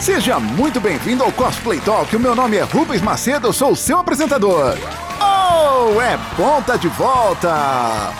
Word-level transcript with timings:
Seja 0.00 0.40
muito 0.40 0.80
bem-vindo 0.80 1.22
ao 1.22 1.30
Cosplay 1.30 1.78
Talk. 1.78 2.16
O 2.16 2.18
meu 2.18 2.34
nome 2.34 2.56
é 2.56 2.62
Rubens 2.62 3.02
Macedo, 3.02 3.48
eu 3.48 3.52
sou 3.52 3.72
o 3.72 3.76
seu 3.76 3.98
apresentador. 3.98 4.74
Oh, 5.20 6.00
é 6.00 6.18
bom 6.38 6.62
tá 6.62 6.76
de 6.76 6.88
volta! 6.88 8.10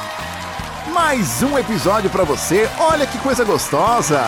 Mais 0.92 1.42
um 1.42 1.56
episódio 1.58 2.10
para 2.10 2.22
você. 2.22 2.68
Olha 2.78 3.06
que 3.06 3.16
coisa 3.20 3.44
gostosa. 3.44 4.20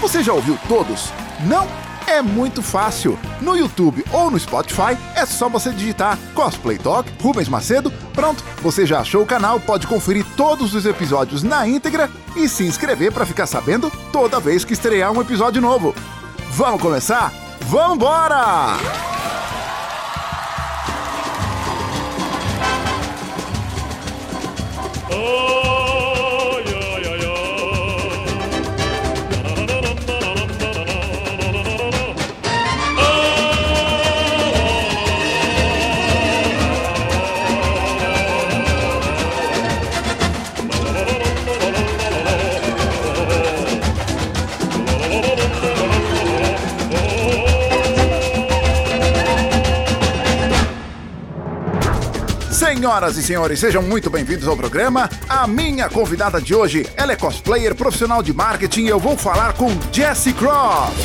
Você 0.00 0.22
já 0.22 0.32
ouviu 0.32 0.56
todos? 0.68 1.12
Não? 1.40 1.66
É 2.06 2.22
muito 2.22 2.62
fácil. 2.62 3.18
No 3.40 3.56
YouTube 3.56 4.04
ou 4.12 4.30
no 4.30 4.38
Spotify 4.38 4.96
é 5.16 5.26
só 5.26 5.48
você 5.48 5.70
digitar 5.72 6.16
Cosplay 6.32 6.78
Talk 6.78 7.10
Rubens 7.20 7.48
Macedo. 7.48 7.90
Pronto, 8.14 8.44
você 8.62 8.86
já 8.86 9.00
achou 9.00 9.22
o 9.22 9.26
canal, 9.26 9.58
pode 9.58 9.84
conferir 9.88 10.24
todos 10.36 10.74
os 10.74 10.86
episódios 10.86 11.42
na 11.42 11.66
íntegra 11.66 12.08
e 12.36 12.48
se 12.48 12.64
inscrever 12.64 13.12
para 13.12 13.26
ficar 13.26 13.48
sabendo 13.48 13.90
toda 14.12 14.38
vez 14.38 14.64
que 14.64 14.74
estrear 14.74 15.10
um 15.10 15.20
episódio 15.20 15.60
novo. 15.60 15.92
Vamos 16.52 16.82
começar? 16.82 17.32
Vamos 17.68 17.96
embora! 17.96 18.76
Senhoras 52.80 53.18
e 53.18 53.22
senhores, 53.22 53.60
sejam 53.60 53.82
muito 53.82 54.08
bem-vindos 54.08 54.48
ao 54.48 54.56
programa. 54.56 55.06
A 55.28 55.46
minha 55.46 55.86
convidada 55.90 56.40
de 56.40 56.54
hoje, 56.54 56.86
ela 56.96 57.12
é 57.12 57.16
cosplayer 57.16 57.74
profissional 57.74 58.22
de 58.22 58.32
marketing 58.32 58.84
e 58.84 58.88
eu 58.88 58.98
vou 58.98 59.18
falar 59.18 59.52
com 59.52 59.68
Jessie 59.92 60.32
Croft. 60.32 60.96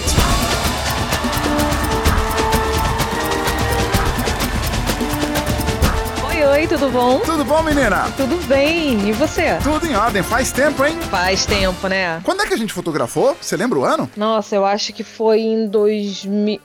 Oi, 6.30 6.46
oi, 6.46 6.68
tudo 6.68 6.90
bom? 6.90 7.20
Tudo 7.20 7.44
bom, 7.44 7.62
menina? 7.62 8.10
Tudo 8.16 8.38
bem, 8.48 9.10
e 9.10 9.12
você? 9.12 9.58
Tudo 9.62 9.86
em 9.86 9.98
ordem, 9.98 10.24
faz 10.24 10.54
tempo, 10.54 10.86
hein? 10.86 10.98
Faz 11.12 11.46
tempo, 11.46 11.90
né? 11.90 12.22
Quando 12.24 12.42
é 12.42 12.48
que 12.48 12.54
a 12.54 12.58
gente 12.58 12.72
fotografou? 12.72 13.36
Você 13.42 13.58
lembra 13.58 13.78
o 13.78 13.84
ano? 13.84 14.10
Nossa, 14.16 14.56
eu 14.56 14.66
acho 14.66 14.94
que 14.94 15.04
foi 15.04 15.42
em 15.42 15.68
2000. 15.68 16.62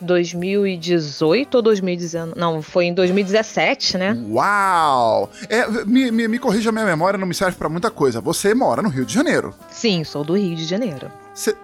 2018 0.00 1.54
ou 1.54 1.62
2019? 1.62 2.38
Não, 2.38 2.62
foi 2.62 2.86
em 2.86 2.94
2017, 2.94 3.98
né? 3.98 4.16
Uau! 4.28 5.30
É, 5.48 5.66
me, 5.84 6.10
me, 6.10 6.28
me 6.28 6.38
corrija 6.38 6.70
a 6.70 6.72
minha 6.72 6.84
memória, 6.84 7.18
não 7.18 7.26
me 7.26 7.34
serve 7.34 7.56
para 7.56 7.68
muita 7.68 7.90
coisa. 7.90 8.20
Você 8.20 8.54
mora 8.54 8.82
no 8.82 8.88
Rio 8.88 9.04
de 9.04 9.12
Janeiro. 9.12 9.54
Sim, 9.70 10.04
sou 10.04 10.24
do 10.24 10.36
Rio 10.36 10.56
de 10.56 10.64
Janeiro. 10.64 11.10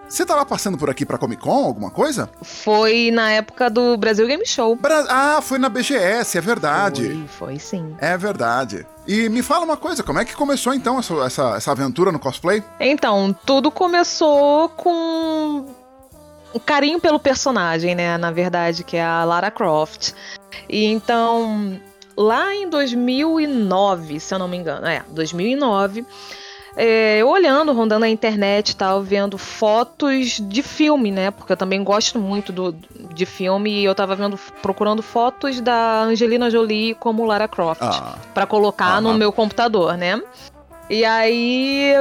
Você 0.08 0.24
tava 0.24 0.46
passando 0.46 0.78
por 0.78 0.88
aqui 0.88 1.04
pra 1.04 1.18
Comic 1.18 1.42
Con, 1.42 1.66
alguma 1.66 1.90
coisa? 1.90 2.30
Foi 2.40 3.10
na 3.10 3.32
época 3.32 3.68
do 3.68 3.96
Brasil 3.96 4.26
Game 4.26 4.46
Show. 4.46 4.76
Bra 4.76 5.04
ah, 5.08 5.40
foi 5.42 5.58
na 5.58 5.68
BGS, 5.68 6.38
é 6.38 6.40
verdade. 6.40 7.26
Foi, 7.28 7.48
foi 7.50 7.58
sim. 7.58 7.94
É 7.98 8.16
verdade. 8.16 8.86
E 9.06 9.28
me 9.28 9.42
fala 9.42 9.64
uma 9.64 9.76
coisa, 9.76 10.02
como 10.02 10.18
é 10.18 10.24
que 10.24 10.34
começou 10.34 10.72
então 10.72 10.98
essa, 10.98 11.14
essa, 11.24 11.56
essa 11.56 11.70
aventura 11.72 12.10
no 12.10 12.18
cosplay? 12.18 12.62
Então, 12.80 13.36
tudo 13.44 13.70
começou 13.70 14.68
com 14.70 15.66
um 16.56 16.58
carinho 16.58 16.98
pelo 16.98 17.20
personagem, 17.20 17.94
né? 17.94 18.16
Na 18.16 18.30
verdade, 18.30 18.82
que 18.82 18.96
é 18.96 19.04
a 19.04 19.24
Lara 19.24 19.50
Croft. 19.50 20.12
E 20.68 20.86
então, 20.86 21.78
lá 22.16 22.54
em 22.54 22.68
2009, 22.68 24.18
se 24.18 24.34
eu 24.34 24.38
não 24.38 24.48
me 24.48 24.56
engano, 24.56 24.86
é, 24.86 25.04
2009, 25.10 26.06
é, 26.74 27.18
eu 27.18 27.28
olhando, 27.28 27.72
rondando 27.72 28.06
a 28.06 28.08
internet 28.08 28.70
e 28.70 28.76
tal, 28.76 29.02
vendo 29.02 29.36
fotos 29.36 30.40
de 30.40 30.62
filme, 30.62 31.10
né? 31.10 31.30
Porque 31.30 31.52
eu 31.52 31.56
também 31.56 31.84
gosto 31.84 32.18
muito 32.18 32.52
do, 32.52 32.74
de 33.14 33.26
filme 33.26 33.70
e 33.70 33.84
eu 33.84 33.94
tava 33.94 34.16
vendo, 34.16 34.38
procurando 34.62 35.02
fotos 35.02 35.60
da 35.60 36.02
Angelina 36.04 36.50
Jolie 36.50 36.94
como 36.94 37.26
Lara 37.26 37.48
Croft 37.48 37.82
ah. 37.82 38.18
para 38.32 38.46
colocar 38.46 38.96
ah, 38.96 39.00
no 39.00 39.12
meu 39.12 39.30
computador, 39.30 39.96
né? 39.96 40.20
E 40.88 41.04
aí 41.04 41.92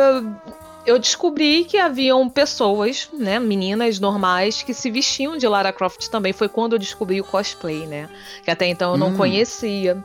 eu 0.86 1.00
descobri 1.00 1.66
que 1.66 1.78
haviam 1.78 2.30
pessoas, 2.30 3.10
né, 3.12 3.40
meninas 3.40 4.00
normais, 4.00 4.62
que 4.62 4.74
se 4.74 4.92
vestiam 4.92 5.36
de 5.36 5.48
Lara 5.48 5.74
Croft 5.74 6.08
também. 6.10 6.32
Foi 6.32 6.48
quando 6.48 6.74
eu 6.74 6.80
descobri 6.80 7.20
o 7.20 7.24
cosplay, 7.24 7.88
né? 7.88 8.08
Que 8.44 8.52
até 8.52 8.68
então 8.68 8.92
eu 8.92 8.98
não 8.98 9.10
hum. 9.10 9.18
conhecia. 9.18 9.98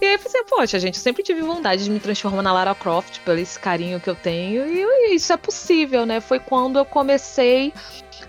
E 0.00 0.06
aí 0.06 0.14
eu 0.14 0.18
pensei, 0.18 0.42
poxa, 0.44 0.78
gente, 0.78 0.96
eu 0.96 1.02
sempre 1.02 1.22
tive 1.22 1.42
vontade 1.42 1.84
de 1.84 1.90
me 1.90 2.00
transformar 2.00 2.42
na 2.42 2.52
Lara 2.52 2.74
Croft, 2.74 3.20
pelo 3.20 3.38
esse 3.38 3.58
carinho 3.58 4.00
que 4.00 4.10
eu 4.10 4.16
tenho. 4.16 4.66
E 4.66 5.14
isso 5.14 5.32
é 5.32 5.36
possível, 5.36 6.04
né? 6.04 6.20
Foi 6.20 6.40
quando 6.40 6.78
eu 6.78 6.84
comecei 6.84 7.72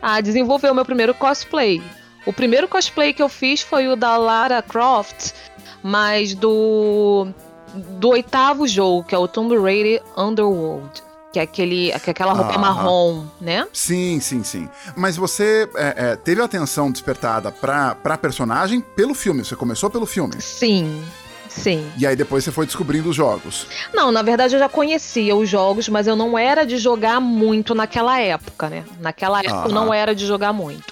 a 0.02 0.22
desenvolver 0.22 0.70
o 0.70 0.76
meu 0.76 0.86
primeiro 0.86 1.14
cosplay. 1.14 1.82
O 2.26 2.34
primeiro 2.34 2.68
cosplay 2.68 3.14
que 3.14 3.24
eu 3.24 3.30
fiz 3.30 3.62
foi 3.62 3.88
o 3.88 3.96
da 3.96 4.18
Lara 4.18 4.62
Croft, 4.62 5.34
mas 5.82 6.36
do 6.36 7.28
do 7.74 8.10
oitavo 8.10 8.68
jogo, 8.68 9.06
que 9.06 9.16
é 9.16 9.18
o 9.18 9.30
Tomb 9.30 9.58
Raider 9.58 10.04
Underworld 10.18 11.02
que 11.32 11.40
é 11.40 11.44
aquele, 11.44 11.92
aquela 11.94 12.34
roupa 12.34 12.56
ah, 12.56 12.58
marrom, 12.58 13.26
né? 13.40 13.66
Sim, 13.72 14.20
sim, 14.20 14.44
sim. 14.44 14.70
Mas 14.96 15.16
você 15.16 15.70
é, 15.76 15.94
é, 15.96 16.16
teve 16.16 16.42
a 16.42 16.46
atenção 16.46 16.92
despertada 16.92 17.52
pra, 17.52 17.96
pra 17.96 18.18
personagem 18.18 18.82
pelo 18.82 19.14
filme, 19.14 19.44
você 19.44 19.56
começou 19.56 19.90
pelo 19.90 20.06
filme? 20.06 20.42
Sim. 20.42 21.04
Sim. 21.48 21.92
E 21.98 22.08
aí 22.08 22.16
depois 22.16 22.44
você 22.44 22.52
foi 22.52 22.66
descobrindo 22.66 23.10
os 23.10 23.16
jogos. 23.16 23.68
Não, 23.94 24.10
na 24.10 24.22
verdade 24.22 24.56
eu 24.56 24.60
já 24.60 24.70
conhecia 24.70 25.36
os 25.36 25.50
jogos, 25.50 25.90
mas 25.90 26.08
eu 26.08 26.16
não 26.16 26.38
era 26.38 26.66
de 26.66 26.78
jogar 26.78 27.20
muito 27.20 27.76
naquela 27.76 28.20
época, 28.20 28.70
né? 28.70 28.86
Naquela 29.00 29.40
época 29.40 29.64
ah. 29.64 29.68
eu 29.68 29.74
não 29.74 29.94
era 29.94 30.16
de 30.16 30.26
jogar 30.26 30.54
muito. 30.54 30.91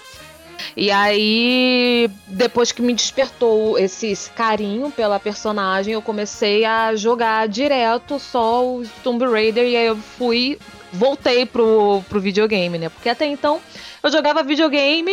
E 0.76 0.90
aí, 0.90 2.10
depois 2.26 2.72
que 2.72 2.82
me 2.82 2.94
despertou 2.94 3.78
esse, 3.78 4.08
esse, 4.08 4.30
carinho 4.30 4.90
pela 4.90 5.18
personagem, 5.18 5.94
eu 5.94 6.02
comecei 6.02 6.64
a 6.64 6.94
jogar 6.94 7.48
direto 7.48 8.18
só 8.18 8.64
o 8.64 8.84
Tomb 9.02 9.24
Raider 9.26 9.64
e 9.64 9.76
aí 9.76 9.86
eu 9.86 9.96
fui 9.96 10.58
voltei 10.92 11.46
pro, 11.46 12.02
pro 12.08 12.20
videogame, 12.20 12.78
né? 12.78 12.88
Porque 12.88 13.08
até 13.08 13.26
então 13.26 13.60
eu 14.02 14.10
jogava 14.10 14.42
videogame 14.42 15.12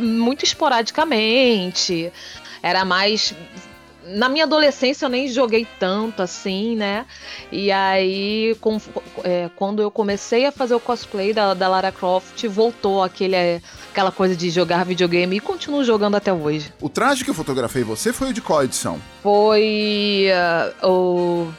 muito 0.00 0.44
esporadicamente. 0.44 2.12
Era 2.62 2.84
mais 2.84 3.34
na 4.04 4.28
minha 4.28 4.44
adolescência 4.44 5.06
eu 5.06 5.08
nem 5.10 5.28
joguei 5.28 5.66
tanto 5.78 6.22
assim, 6.22 6.76
né? 6.76 7.06
E 7.50 7.70
aí, 7.70 8.56
com, 8.60 8.80
é, 9.24 9.50
quando 9.56 9.82
eu 9.82 9.90
comecei 9.90 10.46
a 10.46 10.52
fazer 10.52 10.74
o 10.74 10.80
cosplay 10.80 11.32
da, 11.32 11.54
da 11.54 11.68
Lara 11.68 11.92
Croft, 11.92 12.46
voltou 12.48 13.02
aquele, 13.02 13.36
é, 13.36 13.60
aquela 13.90 14.10
coisa 14.10 14.36
de 14.36 14.50
jogar 14.50 14.84
videogame 14.84 15.36
e 15.36 15.40
continuo 15.40 15.84
jogando 15.84 16.16
até 16.16 16.32
hoje. 16.32 16.72
O 16.80 16.88
traje 16.88 17.24
que 17.24 17.30
eu 17.30 17.34
fotografei 17.34 17.82
você 17.82 18.12
foi 18.12 18.30
o 18.30 18.32
de 18.32 18.40
qual 18.40 18.64
edição? 18.64 19.00
Foi 19.22 20.26
uh, 20.82 20.88
o 20.88 21.52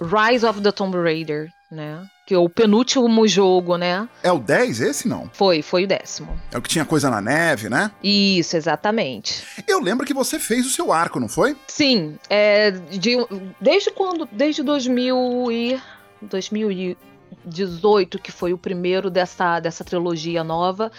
Rise 0.00 0.46
of 0.46 0.60
the 0.60 0.72
Tomb 0.72 0.96
Raider, 0.96 1.50
né? 1.70 2.06
Que 2.26 2.34
é 2.34 2.38
o 2.38 2.48
penúltimo 2.48 3.26
jogo, 3.28 3.76
né? 3.76 4.08
É 4.20 4.32
o 4.32 4.38
10 4.38 4.80
esse, 4.80 5.08
não? 5.08 5.30
Foi, 5.32 5.62
foi 5.62 5.84
o 5.84 5.86
décimo. 5.86 6.38
É 6.52 6.58
o 6.58 6.62
que 6.62 6.68
tinha 6.68 6.84
coisa 6.84 7.08
na 7.08 7.20
neve, 7.20 7.68
né? 7.68 7.92
Isso, 8.02 8.56
exatamente. 8.56 9.44
Eu 9.66 9.80
lembro 9.80 10.04
que 10.04 10.12
você 10.12 10.38
fez 10.38 10.66
o 10.66 10.70
seu 10.70 10.92
arco, 10.92 11.20
não 11.20 11.28
foi? 11.28 11.56
Sim, 11.68 12.18
é, 12.28 12.72
de, 12.72 13.16
desde 13.60 13.90
quando? 13.92 14.28
Desde 14.32 14.62
2000 14.62 15.52
e... 15.52 15.80
2018, 16.22 18.18
que 18.18 18.32
foi 18.32 18.52
o 18.52 18.58
primeiro 18.58 19.10
dessa, 19.10 19.60
dessa 19.60 19.84
trilogia 19.84 20.42
nova, 20.42 20.90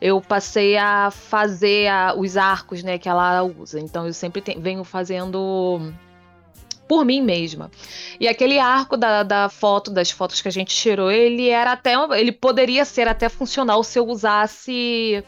eu 0.00 0.20
passei 0.20 0.76
a 0.76 1.10
fazer 1.10 1.88
a, 1.88 2.14
os 2.14 2.36
arcos, 2.36 2.82
né, 2.82 2.98
que 2.98 3.08
ela 3.08 3.42
usa. 3.42 3.80
Então 3.80 4.06
eu 4.06 4.12
sempre 4.12 4.40
te, 4.40 4.58
venho 4.58 4.84
fazendo 4.84 5.92
por 6.88 7.04
mim 7.04 7.22
mesma. 7.22 7.70
E 8.18 8.28
aquele 8.28 8.58
arco 8.58 8.96
da, 8.96 9.22
da 9.22 9.48
foto, 9.48 9.90
das 9.90 10.10
fotos 10.10 10.40
que 10.40 10.48
a 10.48 10.52
gente 10.52 10.74
tirou, 10.74 11.10
ele 11.10 11.48
era 11.48 11.72
até. 11.72 11.94
Ele 12.18 12.32
poderia 12.32 12.84
ser 12.84 13.08
até 13.08 13.28
funcional 13.28 13.82
se 13.82 13.98
eu 13.98 14.06
usasse 14.06 15.24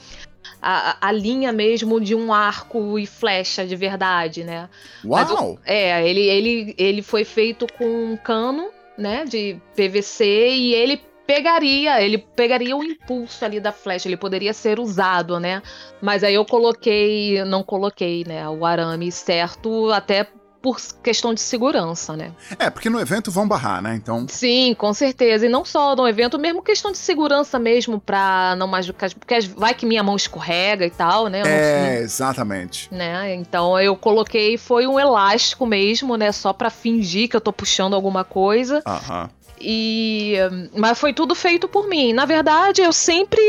a, 0.60 1.08
a, 1.08 1.12
linha 1.12 1.52
mesmo 1.52 2.00
de 2.00 2.14
um 2.14 2.32
arco 2.32 2.98
e 2.98 3.06
flecha 3.06 3.66
de 3.66 3.76
verdade, 3.76 4.44
né? 4.44 4.68
Uau! 5.04 5.58
é, 5.64 6.08
ele, 6.08 6.20
ele, 6.20 6.74
ele 6.78 7.02
foi 7.02 7.24
feito 7.24 7.66
com 7.76 7.84
um 7.84 8.16
cano, 8.16 8.70
né, 8.96 9.24
de 9.24 9.60
PVC 9.74 10.24
e 10.24 10.74
ele 10.74 11.00
pegaria, 11.26 12.00
ele 12.00 12.18
pegaria 12.18 12.76
o 12.76 12.82
impulso 12.82 13.44
ali 13.44 13.58
da 13.58 13.72
flecha, 13.72 14.08
ele 14.08 14.16
poderia 14.16 14.52
ser 14.52 14.78
usado, 14.78 15.40
né? 15.40 15.60
Mas 16.00 16.22
aí 16.22 16.34
eu 16.34 16.44
coloquei, 16.44 17.44
não 17.44 17.62
coloquei, 17.62 18.24
né, 18.26 18.48
o 18.48 18.64
arame 18.64 19.10
certo 19.10 19.90
até 19.90 20.28
por 20.66 20.80
questão 21.00 21.32
de 21.32 21.40
segurança, 21.40 22.16
né? 22.16 22.32
É, 22.58 22.68
porque 22.68 22.90
no 22.90 22.98
evento 22.98 23.30
vão 23.30 23.46
barrar, 23.46 23.80
né? 23.80 23.94
Então. 23.94 24.26
Sim, 24.28 24.74
com 24.74 24.92
certeza. 24.92 25.46
E 25.46 25.48
não 25.48 25.64
só 25.64 25.94
no 25.94 26.08
evento, 26.08 26.40
mesmo 26.40 26.60
questão 26.60 26.90
de 26.90 26.98
segurança 26.98 27.56
mesmo, 27.56 28.00
pra 28.00 28.56
não 28.56 28.66
machucar. 28.66 29.14
Porque 29.14 29.38
vai 29.56 29.74
que 29.74 29.86
minha 29.86 30.02
mão 30.02 30.16
escorrega 30.16 30.84
e 30.84 30.90
tal, 30.90 31.28
né? 31.28 31.42
Eu 31.42 31.46
é, 31.46 32.00
exatamente. 32.00 32.92
Né? 32.92 33.32
Então 33.36 33.78
eu 33.78 33.94
coloquei, 33.94 34.58
foi 34.58 34.88
um 34.88 34.98
elástico 34.98 35.64
mesmo, 35.64 36.16
né? 36.16 36.32
Só 36.32 36.52
pra 36.52 36.68
fingir 36.68 37.28
que 37.28 37.36
eu 37.36 37.40
tô 37.40 37.52
puxando 37.52 37.94
alguma 37.94 38.24
coisa. 38.24 38.82
Aham. 38.84 39.30
E 39.60 40.34
mas 40.76 40.98
foi 40.98 41.14
tudo 41.14 41.34
feito 41.34 41.68
por 41.68 41.88
mim. 41.88 42.12
Na 42.12 42.24
verdade, 42.24 42.82
eu 42.82 42.92
sempre 42.92 43.40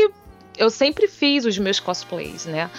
eu 0.58 0.68
sempre 0.70 1.06
fiz 1.08 1.44
os 1.44 1.56
meus 1.56 1.80
cosplays, 1.80 2.44
né? 2.44 2.70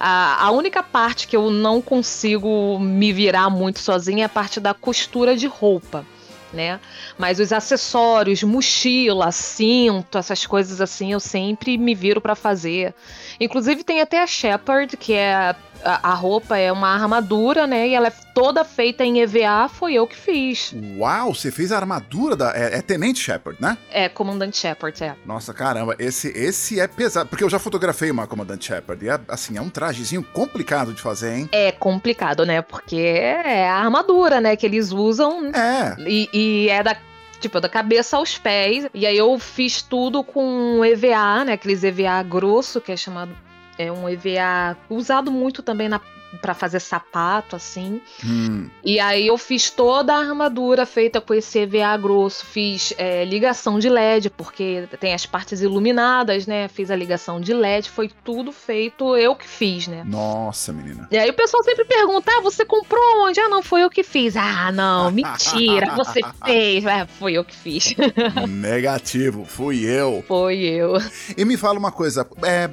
A, 0.00 0.46
a 0.46 0.50
única 0.50 0.82
parte 0.82 1.28
que 1.28 1.36
eu 1.36 1.50
não 1.50 1.80
consigo 1.80 2.78
me 2.80 3.12
virar 3.12 3.50
muito 3.50 3.78
sozinha 3.78 4.24
é 4.24 4.26
a 4.26 4.28
parte 4.28 4.58
da 4.58 4.74
costura 4.74 5.36
de 5.36 5.46
roupa. 5.46 6.04
Né? 6.52 6.80
Mas 7.18 7.38
os 7.38 7.52
acessórios, 7.52 8.42
mochila, 8.42 9.30
cinto, 9.30 10.16
essas 10.16 10.46
coisas 10.46 10.80
assim, 10.80 11.12
eu 11.12 11.20
sempre 11.20 11.76
me 11.76 11.94
viro 11.94 12.20
para 12.20 12.34
fazer. 12.34 12.94
Inclusive 13.38 13.84
tem 13.84 14.00
até 14.00 14.22
a 14.22 14.26
Shepard, 14.26 14.96
que 14.96 15.12
é 15.12 15.54
a, 15.84 16.10
a, 16.10 16.14
roupa 16.14 16.56
é 16.56 16.70
uma 16.70 16.88
armadura, 16.88 17.66
né? 17.66 17.88
E 17.88 17.94
ela 17.94 18.08
é 18.08 18.12
toda 18.34 18.64
feita 18.64 19.04
em 19.04 19.20
EVA, 19.20 19.68
foi 19.68 19.94
eu 19.94 20.06
que 20.06 20.16
fiz. 20.16 20.74
Uau, 20.98 21.34
você 21.34 21.50
fez 21.50 21.72
a 21.72 21.76
armadura 21.76 22.36
da. 22.36 22.52
É, 22.56 22.78
é 22.78 22.82
Tenente 22.82 23.18
Shepard, 23.20 23.60
né? 23.60 23.76
É, 23.90 24.08
Comandante 24.08 24.56
Shepard, 24.56 25.02
é. 25.02 25.14
Nossa, 25.24 25.52
caramba, 25.54 25.94
esse, 25.98 26.28
esse 26.28 26.80
é 26.80 26.86
pesado. 26.86 27.28
Porque 27.28 27.44
eu 27.44 27.50
já 27.50 27.58
fotografei 27.58 28.10
uma 28.10 28.26
Comandante 28.26 28.66
Shepard. 28.66 29.04
E 29.04 29.08
é, 29.08 29.20
assim, 29.28 29.56
é 29.56 29.60
um 29.60 29.70
trajezinho 29.70 30.22
complicado 30.22 30.92
de 30.92 31.00
fazer, 31.00 31.34
hein? 31.34 31.48
É 31.52 31.72
complicado, 31.72 32.44
né? 32.44 32.62
Porque 32.62 32.96
é 32.96 33.68
a 33.68 33.76
armadura, 33.76 34.40
né? 34.40 34.56
Que 34.56 34.66
eles 34.66 34.92
usam. 34.92 35.50
É. 35.54 35.96
E, 36.00 36.28
e 36.32 36.68
é 36.68 36.82
da 36.82 36.96
tipo, 37.40 37.60
da 37.60 37.68
cabeça 37.68 38.16
aos 38.16 38.38
pés. 38.38 38.86
E 38.92 39.06
aí 39.06 39.16
eu 39.16 39.38
fiz 39.38 39.82
tudo 39.82 40.24
com 40.24 40.84
EVA, 40.84 41.44
né? 41.44 41.52
Aqueles 41.52 41.84
EVA 41.84 42.22
grosso, 42.22 42.80
que 42.80 42.92
é 42.92 42.96
chamado 42.96 43.36
é 43.78 43.90
um 43.90 44.08
EVA 44.08 44.76
usado 44.88 45.30
muito 45.30 45.62
também 45.62 45.88
na 45.88 46.00
para 46.40 46.54
fazer 46.54 46.80
sapato, 46.80 47.56
assim. 47.56 48.00
Hum. 48.24 48.68
E 48.84 48.98
aí 49.00 49.26
eu 49.26 49.38
fiz 49.38 49.70
toda 49.70 50.14
a 50.14 50.18
armadura 50.18 50.84
feita 50.84 51.20
com 51.20 51.34
esse 51.34 51.60
EVA 51.60 51.96
grosso, 51.96 52.44
fiz 52.44 52.92
é, 52.98 53.24
ligação 53.24 53.78
de 53.78 53.88
LED, 53.88 54.30
porque 54.30 54.88
tem 55.00 55.14
as 55.14 55.24
partes 55.24 55.60
iluminadas, 55.60 56.46
né? 56.46 56.68
Fiz 56.68 56.90
a 56.90 56.96
ligação 56.96 57.40
de 57.40 57.52
LED, 57.52 57.90
foi 57.90 58.10
tudo 58.24 58.52
feito 58.52 59.16
eu 59.16 59.34
que 59.34 59.48
fiz, 59.48 59.86
né? 59.86 60.02
Nossa, 60.04 60.72
menina. 60.72 61.08
E 61.10 61.18
aí 61.18 61.30
o 61.30 61.34
pessoal 61.34 61.62
sempre 61.62 61.84
pergunta: 61.84 62.30
ah, 62.30 62.40
você 62.40 62.64
comprou 62.64 63.26
onde? 63.26 63.40
Ah, 63.40 63.48
não, 63.48 63.62
foi 63.62 63.82
eu 63.82 63.90
que 63.90 64.02
fiz. 64.02 64.36
Ah, 64.36 64.70
não, 64.72 65.10
mentira, 65.12 65.94
você 65.94 66.20
fez. 66.44 66.84
É, 66.84 67.06
foi 67.06 67.34
eu 67.34 67.44
que 67.44 67.56
fiz. 67.56 67.94
Negativo, 68.48 69.44
fui 69.44 69.84
eu. 69.84 70.24
Foi 70.26 70.56
eu. 70.58 70.94
E 71.36 71.44
me 71.44 71.56
fala 71.56 71.78
uma 71.78 71.92
coisa, 71.92 72.26
é, 72.42 72.68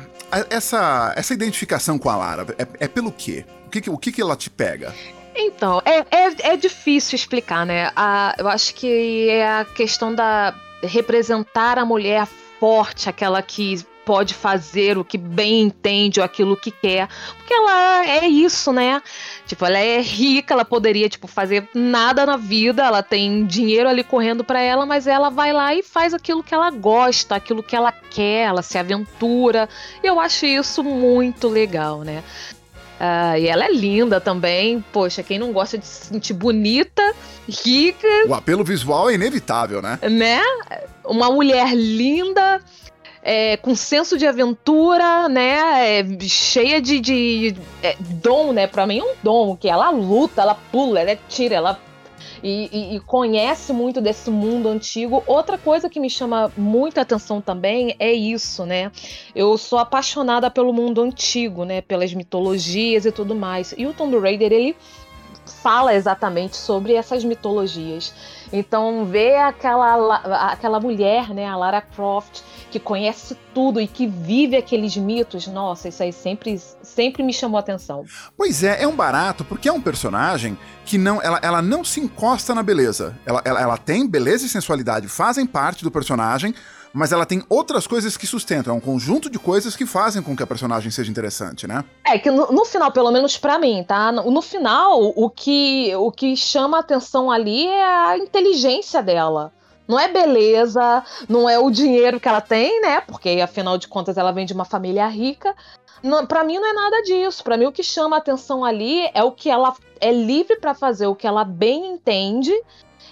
essa, 0.50 1.13
essa 1.15 1.33
identificação 1.33 1.97
com 2.00 2.09
a 2.09 2.15
Lara 2.15 2.45
é, 2.57 2.85
é 2.85 2.88
pelo 2.88 3.11
quê? 3.11 3.43
O, 3.66 3.69
que, 3.69 3.90
o 3.90 3.98
que, 3.98 4.22
ela 4.22 4.36
te 4.36 4.50
pega? 4.50 4.94
Então, 5.36 5.81
é, 5.84 6.00
é, 6.16 6.54
é 6.54 6.57
difícil 6.57 7.16
explicar, 7.16 7.66
né? 7.66 7.92
A, 7.95 8.36
eu 8.38 8.48
acho 8.48 8.74
que 8.75 9.30
é 9.30 9.48
a 9.48 9.66
questão 9.66 10.13
da 10.13 10.54
representar 10.84 11.80
a 11.80 11.86
mulher 11.86 12.28
forte, 12.60 13.10
aquela 13.10 13.42
que 13.42 13.84
pode 14.06 14.34
fazer 14.34 14.98
o 14.98 15.04
que 15.04 15.18
bem 15.18 15.62
entende 15.62 16.19
ou 16.19 16.25
aquilo 16.25 16.57
que 16.57 16.72
quer. 16.72 17.07
Porque 17.38 17.54
ela 17.54 18.06
é 18.06 18.28
isso, 18.28 18.72
né? 18.72 19.01
Tipo, 19.46 19.66
ela 19.66 19.80
é 19.80 20.01
rica, 20.01 20.54
ela 20.54 20.66
poderia, 20.66 21.10
tipo, 21.10 21.28
fazer 21.28 21.68
nada 21.74 22.25
na 22.25 22.38
vida, 22.38 22.84
ela 22.84 23.01
tem 23.01 23.46
dinheiro 23.46 23.88
ali 23.88 24.04
correndo 24.04 24.44
para 24.44 24.62
ela, 24.62 24.86
mas 24.86 25.07
ela 25.07 25.30
vai 25.30 25.54
lá 25.54 25.74
e 25.74 25.81
faz 25.81 26.13
aquilo 26.13 26.44
que 26.44 26.54
ela 26.54 26.69
gosta, 26.69 27.36
aquilo 27.36 27.63
que 27.63 27.75
ela 27.75 27.92
quer, 27.92 28.48
ela 28.48 28.62
se 28.62 28.78
aventura. 28.78 29.69
Eu 30.04 30.19
acho 30.19 30.46
isso 30.46 30.84
muito 30.84 31.48
legal, 31.48 32.01
né? 32.01 32.24
Uh, 33.03 33.38
e 33.38 33.50
ela 33.50 33.65
é 33.65 33.71
linda 33.71 34.21
também. 34.21 34.83
Poxa, 34.94 35.21
quem 35.21 35.38
não 35.38 35.51
gosta 35.51 35.77
de 35.77 35.85
se 35.85 36.05
sentir 36.05 36.33
bonita, 36.33 37.01
rica. 37.50 38.07
O 38.29 38.33
apelo 38.33 38.63
visual 38.63 39.09
é 39.09 39.15
inevitável, 39.15 39.81
né? 39.81 40.00
Né? 40.01 40.41
Uma 41.03 41.29
mulher 41.29 41.75
linda, 41.75 42.61
é, 43.21 43.57
com 43.57 43.75
senso 43.75 44.17
de 44.17 44.25
aventura, 44.25 45.27
né? 45.27 46.00
É, 46.00 46.05
cheia 46.21 46.81
de, 46.81 47.01
de 47.01 47.55
é, 47.81 47.97
dom, 48.00 48.53
né? 48.53 48.67
Pra 48.67 48.88
mim 48.88 49.00
é 49.00 49.03
um 49.03 49.15
dom, 49.21 49.57
que 49.57 49.67
ela 49.67 49.89
luta, 49.89 50.41
ela 50.41 50.55
pula, 50.55 51.01
ela 51.01 51.19
tira, 51.27 51.55
ela 51.55 51.77
e, 52.44 52.69
e, 52.72 52.95
e, 52.98 53.00
conhece 53.00 53.72
muito 53.72 54.01
desse 54.01 54.30
mundo 54.30 54.68
antigo. 54.68 55.24
Outra 55.25 55.57
coisa 55.57 55.90
que 55.90 56.00
me 56.00 56.10
chama 56.10 56.51
muita 56.57 57.01
atenção 57.01 57.40
também 57.40 57.95
é 57.98 58.12
isso, 58.12 58.66
né? 58.66 58.92
Eu 59.34 59.57
sou 59.57 59.80
apaixonada 59.80 60.51
pelo 60.51 60.74
mundo 60.74 61.01
antigo, 61.01 61.63
né? 61.63 61.81
Pelas 61.81 62.13
mitologias 62.13 63.06
e 63.06 63.12
tudo 63.12 63.34
mais. 63.34 63.74
E 63.78 63.88
o 63.88 63.94
Tomb 63.94 64.19
Raider, 64.19 64.51
ele 64.51 64.75
fala 65.63 65.95
exatamente 65.95 66.57
sobre 66.57 66.94
essas 66.94 67.24
mitologias. 67.24 68.13
Então, 68.51 69.06
ver 69.06 69.38
aquela, 69.38 70.18
aquela 70.51 70.77
mulher, 70.77 71.30
né, 71.30 71.48
a 71.48 71.56
Lara 71.56 71.81
Croft, 71.81 72.42
que 72.69 72.80
conhece 72.80 73.38
tudo 73.54 73.80
e 73.80 73.88
que 73.88 74.06
vive 74.06 74.57
aqueles 74.57 74.98
mitos, 74.98 75.48
nossa, 75.48 75.88
isso 75.88 76.04
aí 76.04 76.12
sempre, 76.12 76.62
sempre 76.81 77.24
me 77.24 77.33
chamou 77.33 77.57
a 77.57 77.62
atenção. 77.62 78.04
Pois 78.36 78.62
é, 78.62 78.83
é 78.83 78.88
um 78.88 78.95
barato, 78.95 79.45
porque 79.45 79.69
é 79.69 79.71
um 79.71 79.81
personagem 79.81 80.57
que 80.86 80.98
não, 80.98 81.21
ela, 81.21 81.39
ela 81.42 81.62
não 81.62 81.83
se 81.83 82.01
encosta 82.01 82.54
na 82.54 82.62
beleza. 82.62 83.18
Ela, 83.25 83.42
ela, 83.45 83.62
ela 83.62 83.77
tem 83.77 84.06
beleza 84.06 84.45
e 84.45 84.50
sensualidade, 84.50 85.07
fazem 85.07 85.45
parte 85.45 85.83
do 85.83 85.89
personagem, 85.89 86.54
mas 86.94 87.12
ela 87.12 87.25
tem 87.25 87.44
outras 87.50 87.88
coisas 87.88 88.16
que 88.16 88.28
sustentam, 88.28 88.74
é 88.74 88.78
um 88.78 88.80
conjunto 88.80 89.30
de 89.30 89.40
coisas 89.40 89.75
que 89.75 89.86
fazem 89.86 90.22
com 90.22 90.36
que 90.36 90.44
a 90.44 90.48
personagem 90.48 90.92
seja 90.92 91.10
interessante, 91.10 91.66
né? 91.66 91.84
É 92.06 92.19
que 92.19 92.30
no, 92.30 92.51
no 92.51 92.63
final, 92.66 92.92
pelo 92.92 93.12
menos 93.12 93.36
para 93.38 93.57
mim, 93.57 93.84
tá? 93.84 94.12
No, 94.12 94.30
no, 94.30 94.42
final, 94.42 95.12
o 95.16 95.30
que, 95.30 95.95
o 95.95 96.12
que 96.12 96.36
chama 96.38 96.78
a 96.78 96.80
atenção 96.81 97.31
ali 97.31 97.66
é 97.66 97.84
a 97.84 98.18
inteligência 98.18 99.01
dela. 99.01 99.51
Não 99.88 100.00
é 100.00 100.07
beleza, 100.07 101.04
não 101.28 101.50
é 101.50 101.60
o 101.60 101.69
dinheiro 101.69 102.19
que 102.19 102.28
ela 102.28 102.40
tem, 102.40 102.81
né? 102.81 103.01
Porque 103.01 103.30
afinal 103.44 103.78
de 103.78 103.88
contas 103.88 104.16
ela 104.16 104.31
vem 104.31 104.46
de 104.46 104.54
uma 104.54 104.63
família 104.63 105.07
rica. 105.07 105.54
Para 106.28 106.44
mim 106.44 106.57
não 106.57 106.68
é 106.68 106.74
nada 106.74 107.01
disso. 107.01 107.44
Para 107.44 107.57
mim 107.57 107.66
o 107.66 107.72
que 107.72 107.84
chama 107.84 108.18
a 108.18 108.19
atenção 108.19 108.63
ali 108.63 109.10
é 109.13 109.24
o 109.24 109.31
que 109.31 109.50
ela 109.50 109.74
é 110.00 110.12
livre 110.12 110.57
para 110.57 110.74
fazer, 110.74 111.07
o 111.07 111.16
que 111.16 111.28
ela 111.28 111.44
bem 111.44 111.94
entende. 111.94 112.54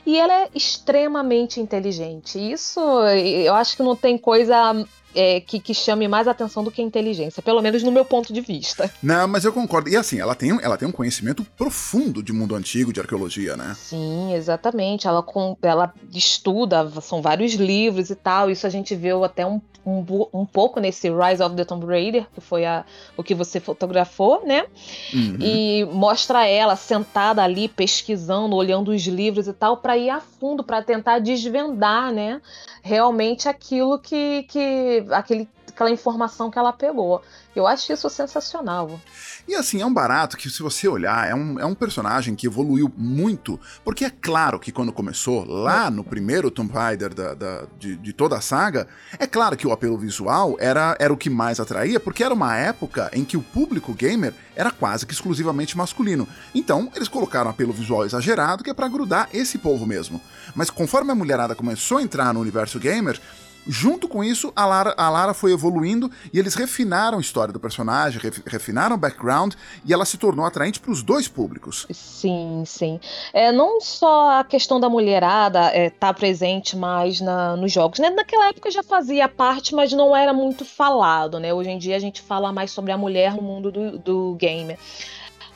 E 0.05 0.17
ela 0.17 0.43
é 0.43 0.49
extremamente 0.55 1.59
inteligente. 1.59 2.39
Isso 2.39 2.79
eu 2.79 3.53
acho 3.53 3.77
que 3.77 3.83
não 3.83 3.95
tem 3.95 4.17
coisa 4.17 4.73
é, 5.15 5.39
que, 5.41 5.59
que, 5.59 5.73
chame 5.73 6.07
mais 6.07 6.27
atenção 6.27 6.63
do 6.63 6.71
que 6.71 6.81
a 6.81 6.85
inteligência, 6.85 7.41
pelo 7.41 7.61
menos 7.61 7.83
no 7.83 7.91
meu 7.91 8.05
ponto 8.05 8.33
de 8.33 8.41
vista. 8.41 8.91
Não, 9.01 9.27
mas 9.27 9.45
eu 9.45 9.53
concordo. 9.53 9.89
E 9.89 9.95
assim, 9.95 10.19
ela 10.19 10.35
tem, 10.35 10.51
ela 10.61 10.77
tem 10.77 10.87
um 10.87 10.91
conhecimento 10.91 11.43
profundo 11.57 12.23
de 12.23 12.31
mundo 12.31 12.55
antigo, 12.55 12.93
de 12.93 12.99
arqueologia, 12.99 13.55
né? 13.55 13.75
Sim, 13.77 14.33
exatamente. 14.33 15.07
Ela, 15.07 15.25
ela 15.61 15.93
estuda, 16.13 16.89
são 17.01 17.21
vários 17.21 17.53
livros 17.53 18.09
e 18.09 18.15
tal. 18.15 18.49
Isso 18.49 18.65
a 18.65 18.69
gente 18.69 18.95
viu 18.95 19.23
até 19.23 19.45
um, 19.45 19.61
um, 19.85 20.05
um 20.33 20.45
pouco 20.45 20.79
nesse 20.79 21.09
Rise 21.09 21.41
of 21.41 21.55
the 21.55 21.65
Tomb 21.65 21.85
Raider, 21.85 22.27
que 22.33 22.41
foi 22.41 22.65
a, 22.65 22.85
o 23.17 23.23
que 23.23 23.33
você 23.33 23.59
fotografou, 23.59 24.45
né? 24.45 24.65
Uhum. 25.13 25.37
E 25.39 25.85
mostra 25.91 26.47
ela 26.47 26.75
sentada 26.75 27.43
ali, 27.43 27.67
pesquisando, 27.67 28.55
olhando 28.55 28.91
os 28.91 29.03
livros 29.03 29.47
e 29.47 29.53
tal, 29.53 29.77
para 29.77 29.97
ir 29.97 30.09
a 30.09 30.19
fundo, 30.19 30.63
para 30.63 30.81
tentar 30.81 31.19
desvendar, 31.19 32.11
né? 32.11 32.41
Realmente 32.83 33.47
aquilo 33.47 33.99
que, 33.99 34.43
que 34.43 35.05
aquele, 35.11 35.47
aquela 35.81 35.91
informação 35.91 36.51
que 36.51 36.59
ela 36.59 36.71
pegou. 36.71 37.21
Eu 37.55 37.67
acho 37.67 37.91
isso 37.91 38.09
sensacional. 38.09 38.99
E 39.47 39.55
assim, 39.55 39.81
é 39.81 39.85
um 39.85 39.93
barato 39.93 40.37
que, 40.37 40.49
se 40.49 40.61
você 40.61 40.87
olhar, 40.87 41.27
é 41.27 41.33
um, 41.33 41.59
é 41.59 41.65
um 41.65 41.73
personagem 41.73 42.35
que 42.35 42.45
evoluiu 42.47 42.91
muito. 42.95 43.59
Porque 43.83 44.05
é 44.05 44.09
claro 44.09 44.59
que 44.59 44.71
quando 44.71 44.93
começou, 44.93 45.43
lá 45.43 45.89
no 45.89 46.03
primeiro 46.03 46.51
Tomb 46.51 46.71
Raider 46.71 47.13
da, 47.13 47.33
da 47.33 47.63
de, 47.77 47.95
de, 47.97 48.13
toda 48.13 48.37
a 48.37 48.41
saga, 48.41 48.87
é 49.17 49.25
claro 49.25 49.57
que 49.57 49.67
o 49.67 49.71
apelo 49.71 49.97
visual 49.97 50.55
era, 50.59 50.95
era 50.99 51.11
o 51.11 51.17
que 51.17 51.29
mais 51.29 51.59
atraía, 51.59 51.99
porque 51.99 52.23
era 52.23 52.33
uma 52.33 52.55
época 52.55 53.09
em 53.13 53.25
que 53.25 53.35
o 53.35 53.41
público 53.41 53.93
gamer 53.93 54.33
era 54.55 54.71
quase 54.71 55.05
que 55.05 55.13
exclusivamente 55.13 55.75
masculino. 55.75 56.27
Então, 56.53 56.91
eles 56.95 57.07
colocaram 57.07 57.49
apelo 57.49 57.73
visual 57.73 58.05
exagerado 58.05 58.63
que 58.63 58.69
é 58.69 58.73
para 58.73 58.87
grudar 58.87 59.27
esse 59.33 59.57
povo 59.57 59.85
mesmo. 59.85 60.21
Mas 60.55 60.69
conforme 60.69 61.11
a 61.11 61.15
mulherada 61.15 61.55
começou 61.55 61.97
a 61.97 62.03
entrar 62.03 62.33
no 62.33 62.39
universo 62.39 62.79
gamer, 62.79 63.19
Junto 63.67 64.07
com 64.07 64.23
isso, 64.23 64.51
a 64.55 64.65
Lara, 64.65 64.93
a 64.97 65.09
Lara 65.09 65.33
foi 65.33 65.51
evoluindo 65.51 66.09
e 66.33 66.39
eles 66.39 66.55
refinaram 66.55 67.17
a 67.17 67.21
história 67.21 67.53
do 67.53 67.59
personagem, 67.59 68.21
refinaram 68.45 68.95
o 68.95 68.99
background 68.99 69.53
e 69.85 69.93
ela 69.93 70.05
se 70.05 70.17
tornou 70.17 70.45
atraente 70.45 70.79
para 70.79 70.91
os 70.91 71.03
dois 71.03 71.27
públicos. 71.27 71.85
Sim, 71.91 72.63
sim. 72.65 72.99
É, 73.33 73.51
não 73.51 73.79
só 73.79 74.39
a 74.39 74.43
questão 74.43 74.79
da 74.79 74.89
mulherada 74.89 75.67
estar 75.67 75.77
é, 75.77 75.89
tá 75.89 76.13
presente 76.13 76.75
mais 76.75 77.21
na, 77.21 77.55
nos 77.55 77.71
jogos, 77.71 77.99
né? 77.99 78.09
Naquela 78.09 78.49
época 78.49 78.71
já 78.71 78.83
fazia 78.83 79.29
parte, 79.29 79.75
mas 79.75 79.91
não 79.91 80.15
era 80.15 80.33
muito 80.33 80.65
falado, 80.65 81.39
né? 81.39 81.53
Hoje 81.53 81.69
em 81.69 81.77
dia 81.77 81.95
a 81.95 81.99
gente 81.99 82.21
fala 82.21 82.51
mais 82.51 82.71
sobre 82.71 82.91
a 82.91 82.97
mulher 82.97 83.35
no 83.35 83.41
mundo 83.41 83.71
do, 83.71 83.97
do. 83.99 84.37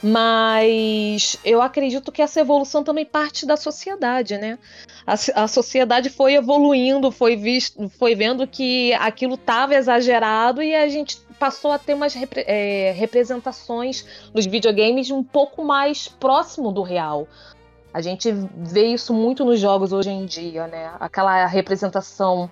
Mas 0.07 1.35
eu 1.43 1.63
acredito 1.63 2.11
que 2.11 2.21
essa 2.21 2.39
evolução 2.39 2.83
também 2.83 3.03
parte 3.03 3.43
da 3.43 3.57
sociedade, 3.57 4.37
né? 4.37 4.59
A, 5.03 5.13
a 5.43 5.47
sociedade 5.47 6.11
foi 6.11 6.35
evoluindo, 6.35 7.11
foi, 7.11 7.35
visto, 7.35 7.89
foi 7.89 8.13
vendo 8.13 8.45
que 8.45 8.93
aquilo 8.93 9.33
estava 9.33 9.73
exagerado 9.73 10.61
e 10.61 10.75
a 10.75 10.87
gente 10.87 11.17
passou 11.39 11.71
a 11.71 11.79
ter 11.79 11.95
umas 11.95 12.13
repre 12.13 12.43
é, 12.45 12.93
representações 12.95 14.05
nos 14.31 14.45
videogames 14.45 15.09
um 15.09 15.23
pouco 15.23 15.65
mais 15.65 16.07
próximo 16.07 16.71
do 16.71 16.83
real. 16.83 17.27
A 17.91 17.99
gente 17.99 18.31
vê 18.31 18.85
isso 18.85 19.11
muito 19.11 19.43
nos 19.43 19.59
jogos 19.59 19.91
hoje 19.91 20.11
em 20.11 20.27
dia, 20.27 20.67
né? 20.67 20.91
Aquela 20.99 21.47
representação 21.47 22.47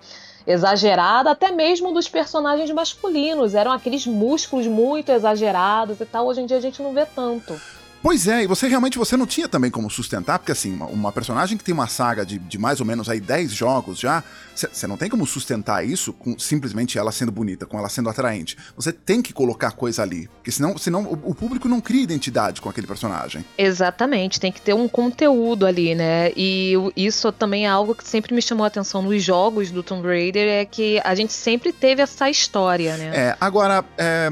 exagerada, 0.46 1.30
até 1.30 1.50
mesmo 1.50 1.92
dos 1.92 2.08
personagens 2.08 2.70
masculinos. 2.70 3.54
Eram 3.54 3.72
aqueles 3.72 4.06
músculos 4.06 4.66
muito 4.66 5.10
exagerados 5.10 6.00
e 6.00 6.04
tal. 6.04 6.26
Hoje 6.26 6.40
em 6.40 6.46
dia 6.46 6.58
a 6.58 6.60
gente 6.60 6.82
não 6.82 6.92
vê 6.92 7.06
tanto. 7.06 7.58
Pois 8.04 8.28
é, 8.28 8.42
e 8.42 8.46
você 8.46 8.68
realmente 8.68 8.98
você 8.98 9.16
não 9.16 9.26
tinha 9.26 9.48
também 9.48 9.70
como 9.70 9.88
sustentar, 9.88 10.38
porque 10.38 10.52
assim, 10.52 10.74
uma, 10.74 10.84
uma 10.84 11.10
personagem 11.10 11.56
que 11.56 11.64
tem 11.64 11.72
uma 11.72 11.86
saga 11.86 12.22
de, 12.22 12.38
de, 12.38 12.58
mais 12.58 12.78
ou 12.78 12.84
menos 12.84 13.08
aí 13.08 13.18
10 13.18 13.50
jogos 13.50 13.98
já, 13.98 14.22
você 14.54 14.86
não 14.86 14.98
tem 14.98 15.08
como 15.08 15.26
sustentar 15.26 15.82
isso 15.86 16.12
com 16.12 16.38
simplesmente 16.38 16.98
ela 16.98 17.10
sendo 17.10 17.32
bonita, 17.32 17.64
com 17.64 17.78
ela 17.78 17.88
sendo 17.88 18.10
atraente. 18.10 18.58
Você 18.76 18.92
tem 18.92 19.22
que 19.22 19.32
colocar 19.32 19.70
coisa 19.70 20.02
ali, 20.02 20.28
porque 20.28 20.52
senão, 20.52 20.76
senão 20.76 21.04
o, 21.04 21.30
o 21.30 21.34
público 21.34 21.66
não 21.66 21.80
cria 21.80 22.02
identidade 22.02 22.60
com 22.60 22.68
aquele 22.68 22.86
personagem. 22.86 23.42
Exatamente, 23.56 24.38
tem 24.38 24.52
que 24.52 24.60
ter 24.60 24.74
um 24.74 24.86
conteúdo 24.86 25.64
ali, 25.64 25.94
né? 25.94 26.30
E 26.36 26.74
isso 26.94 27.32
também 27.32 27.64
é 27.64 27.70
algo 27.70 27.94
que 27.94 28.06
sempre 28.06 28.34
me 28.34 28.42
chamou 28.42 28.64
a 28.64 28.66
atenção 28.66 29.00
nos 29.00 29.22
jogos 29.22 29.70
do 29.70 29.82
Tomb 29.82 30.06
Raider, 30.06 30.46
é 30.46 30.66
que 30.66 31.00
a 31.02 31.14
gente 31.14 31.32
sempre 31.32 31.72
teve 31.72 32.02
essa 32.02 32.28
história, 32.28 32.98
né? 32.98 33.12
É, 33.14 33.36
agora, 33.40 33.82
é 33.96 34.30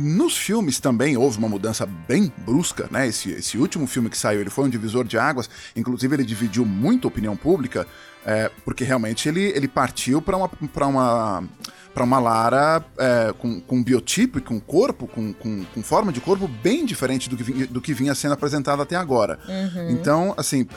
nos 0.00 0.36
filmes 0.36 0.80
também 0.80 1.16
houve 1.16 1.38
uma 1.38 1.48
mudança 1.48 1.86
bem 1.86 2.32
brusca, 2.38 2.88
né? 2.90 3.06
Esse, 3.06 3.30
esse 3.30 3.58
último 3.58 3.86
filme 3.86 4.08
que 4.08 4.16
saiu, 4.16 4.40
ele 4.40 4.50
foi 4.50 4.64
um 4.64 4.68
divisor 4.68 5.04
de 5.04 5.18
águas, 5.18 5.48
inclusive 5.76 6.16
ele 6.16 6.24
dividiu 6.24 6.64
muito 6.64 7.06
a 7.06 7.08
opinião 7.08 7.36
pública, 7.36 7.86
é, 8.24 8.50
porque 8.64 8.84
realmente 8.84 9.28
ele, 9.28 9.42
ele 9.42 9.68
partiu 9.68 10.20
para 10.20 10.36
uma, 10.36 10.48
pra 10.48 10.86
uma 10.86 11.44
para 11.92 12.04
uma 12.04 12.20
Lara 12.20 12.84
é, 12.96 13.34
com, 13.36 13.60
com 13.60 13.82
biotipo 13.82 14.38
e 14.38 14.40
com 14.40 14.60
corpo, 14.60 15.08
com, 15.08 15.32
com, 15.32 15.64
com, 15.64 15.82
forma 15.82 16.12
de 16.12 16.20
corpo 16.20 16.46
bem 16.46 16.86
diferente 16.86 17.28
do 17.28 17.36
que, 17.36 17.42
vinha, 17.42 17.66
do 17.66 17.80
que 17.80 17.92
vinha 17.92 18.14
sendo 18.14 18.32
apresentado 18.32 18.80
até 18.80 18.94
agora. 18.94 19.40
Uhum. 19.48 19.90
Então, 19.90 20.34
assim, 20.36 20.68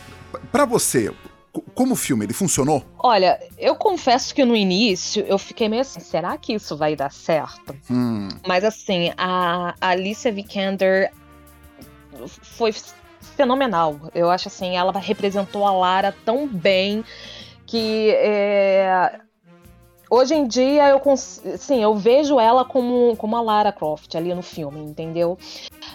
para 0.51 0.65
você, 0.65 1.13
como 1.75 1.95
filme, 1.95 2.25
ele 2.25 2.33
funcionou? 2.33 2.83
Olha, 2.97 3.39
eu 3.57 3.75
confesso 3.75 4.33
que 4.33 4.43
no 4.43 4.55
início 4.55 5.23
eu 5.27 5.37
fiquei 5.37 5.69
meio 5.69 5.81
assim, 5.81 5.99
será 5.99 6.37
que 6.37 6.53
isso 6.53 6.75
vai 6.75 6.95
dar 6.95 7.11
certo? 7.11 7.75
Hum. 7.89 8.27
Mas 8.47 8.63
assim, 8.63 9.11
a 9.17 9.75
Alicia 9.79 10.31
Vikander 10.31 11.11
foi 12.41 12.73
fenomenal. 13.35 13.99
Eu 14.15 14.29
acho 14.29 14.47
assim, 14.47 14.75
ela 14.75 14.91
representou 14.99 15.65
a 15.65 15.71
Lara 15.71 16.15
tão 16.25 16.47
bem 16.47 17.03
que 17.65 18.11
é, 18.17 19.19
hoje 20.09 20.35
em 20.35 20.47
dia 20.47 20.89
eu 20.89 21.01
sim, 21.57 21.81
eu 21.81 21.95
vejo 21.95 22.39
ela 22.39 22.65
como, 22.65 23.15
como 23.17 23.35
a 23.35 23.41
Lara 23.41 23.71
Croft 23.71 24.15
ali 24.15 24.33
no 24.33 24.43
filme, 24.43 24.79
entendeu? 24.79 25.37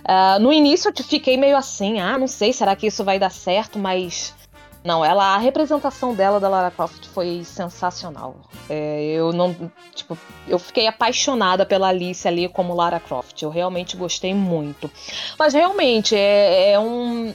Uh, 0.01 0.41
no 0.41 0.53
início 0.53 0.93
eu 0.97 1.05
fiquei 1.05 1.37
meio 1.37 1.57
assim, 1.57 2.01
ah, 2.01 2.19
não 2.19 2.27
sei, 2.27 2.53
será 2.53 2.75
que 2.75 2.87
isso 2.87 3.05
vai 3.05 3.19
dar 3.19 3.31
certo, 3.31 3.79
mas 3.79 4.35
não, 4.85 5.05
ela 5.05 5.35
a 5.35 5.39
representação 5.39 6.15
dela 6.15 6.39
da 6.39 6.49
Lara 6.49 6.71
Croft 6.71 7.07
foi 7.07 7.43
sensacional. 7.45 8.37
É, 8.69 9.05
eu 9.05 9.33
não, 9.33 9.55
tipo, 9.95 10.17
eu 10.47 10.59
fiquei 10.59 10.87
apaixonada 10.87 11.67
pela 11.67 11.89
Alice 11.89 12.27
ali 12.27 12.49
como 12.49 12.75
Lara 12.75 13.01
Croft. 13.01 13.43
Eu 13.43 13.51
realmente 13.51 13.97
gostei 13.97 14.33
muito. 14.33 14.91
Mas 15.39 15.53
realmente 15.53 16.15
é, 16.15 16.73
é 16.73 16.79
um 16.79 17.35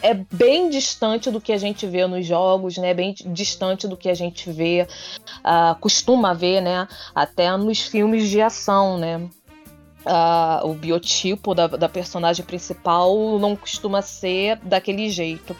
é 0.00 0.14
bem 0.14 0.70
distante 0.70 1.30
do 1.30 1.40
que 1.40 1.52
a 1.52 1.58
gente 1.58 1.86
vê 1.86 2.06
nos 2.06 2.26
jogos, 2.26 2.76
né? 2.78 2.94
Bem 2.94 3.14
distante 3.26 3.86
do 3.86 3.96
que 3.96 4.08
a 4.08 4.14
gente 4.14 4.50
vê, 4.50 4.86
uh, 5.38 5.78
costuma 5.80 6.32
ver, 6.32 6.60
né? 6.60 6.88
Até 7.14 7.54
nos 7.56 7.82
filmes 7.82 8.28
de 8.28 8.40
ação, 8.40 8.96
né? 8.98 9.18
Uh, 10.04 10.68
o 10.68 10.74
biotipo 10.74 11.54
da, 11.54 11.66
da 11.68 11.88
personagem 11.88 12.44
principal 12.44 13.38
não 13.38 13.54
costuma 13.54 14.02
ser 14.02 14.56
daquele 14.62 15.08
jeito. 15.10 15.54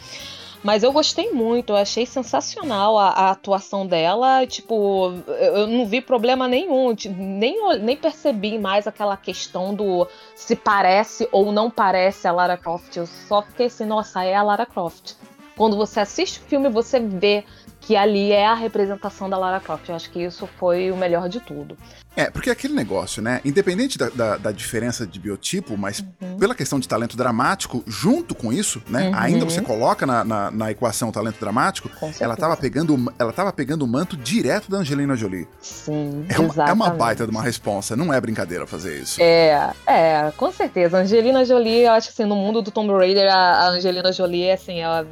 Mas 0.63 0.81
eu 0.81 0.93
gostei 0.93 1.31
muito, 1.31 1.71
eu 1.73 1.75
achei 1.75 2.05
sensacional 2.05 2.97
a, 2.97 3.09
a, 3.09 3.31
atuação 3.31 3.85
dela. 3.85 4.47
Tipo, 4.47 5.13
eu 5.27 5.67
não 5.67 5.85
vi 5.85 5.99
problema 5.99 6.47
nenhum, 6.47 6.95
nem, 7.17 7.79
nem 7.79 7.97
percebi 7.97 8.57
mais 8.57 8.87
aquela 8.87 9.17
questão 9.17 9.75
do 9.75 10.07
se 10.35 10.55
parece 10.55 11.27
ou 11.31 11.51
não 11.51 11.69
parece 11.69 12.27
a 12.27 12.31
Lara 12.31 12.57
Croft. 12.57 12.95
Eu 12.95 13.05
só 13.05 13.41
fiquei 13.41 13.65
assim, 13.65 13.85
nossa, 13.85 14.23
é 14.23 14.33
a 14.33 14.41
Lara 14.41 14.65
Croft. 14.65 15.15
Quando 15.57 15.75
você 15.75 15.99
assiste 15.99 16.39
o 16.39 16.43
filme, 16.43 16.69
você 16.69 16.99
vê 16.99 17.43
que 17.85 17.95
ali 17.95 18.31
é 18.31 18.47
a 18.47 18.53
representação 18.53 19.29
da 19.29 19.37
Lara 19.37 19.59
Croft. 19.59 19.89
Eu 19.89 19.95
acho 19.95 20.09
que 20.09 20.23
isso 20.23 20.47
foi 20.57 20.91
o 20.91 20.97
melhor 20.97 21.27
de 21.27 21.39
tudo. 21.39 21.77
É, 22.15 22.29
porque 22.29 22.49
é 22.49 22.53
aquele 22.53 22.73
negócio, 22.73 23.21
né? 23.21 23.41
Independente 23.43 23.97
da, 23.97 24.09
da, 24.09 24.37
da 24.37 24.51
diferença 24.51 25.05
de 25.05 25.19
biotipo, 25.19 25.75
mas 25.75 26.03
uhum. 26.21 26.37
pela 26.37 26.53
questão 26.53 26.79
de 26.79 26.87
talento 26.87 27.17
dramático, 27.17 27.83
junto 27.87 28.35
com 28.35 28.53
isso, 28.53 28.81
né? 28.87 29.09
Uhum. 29.09 29.15
Ainda 29.15 29.45
você 29.45 29.61
coloca 29.61 30.05
na, 30.05 30.23
na, 30.23 30.51
na, 30.51 30.71
equação 30.71 31.09
o 31.09 31.11
talento 31.11 31.39
dramático, 31.39 31.89
ela 32.19 32.37
tava, 32.37 32.55
pegando, 32.55 33.11
ela 33.17 33.33
tava 33.33 33.51
pegando 33.51 33.83
o 33.83 33.87
manto 33.87 34.15
direto 34.15 34.69
da 34.69 34.77
Angelina 34.77 35.15
Jolie. 35.15 35.47
Sim, 35.59 36.25
é 36.29 36.39
uma, 36.39 36.69
é 36.69 36.73
uma 36.73 36.89
baita 36.91 37.25
de 37.25 37.31
uma 37.31 37.41
responsa, 37.41 37.95
não 37.95 38.13
é 38.13 38.21
brincadeira 38.21 38.67
fazer 38.67 39.01
isso. 39.01 39.19
É, 39.19 39.73
é, 39.87 40.31
com 40.37 40.51
certeza. 40.51 40.99
Angelina 40.99 41.43
Jolie, 41.43 41.81
eu 41.81 41.93
acho 41.93 42.13
que 42.13 42.21
assim, 42.21 42.29
no 42.29 42.35
mundo 42.35 42.61
do 42.61 42.69
Tomb 42.69 42.93
Raider, 42.93 43.27
a 43.33 43.69
Angelina 43.69 44.11
Jolie, 44.11 44.51
assim, 44.51 44.79
ela 44.81 45.07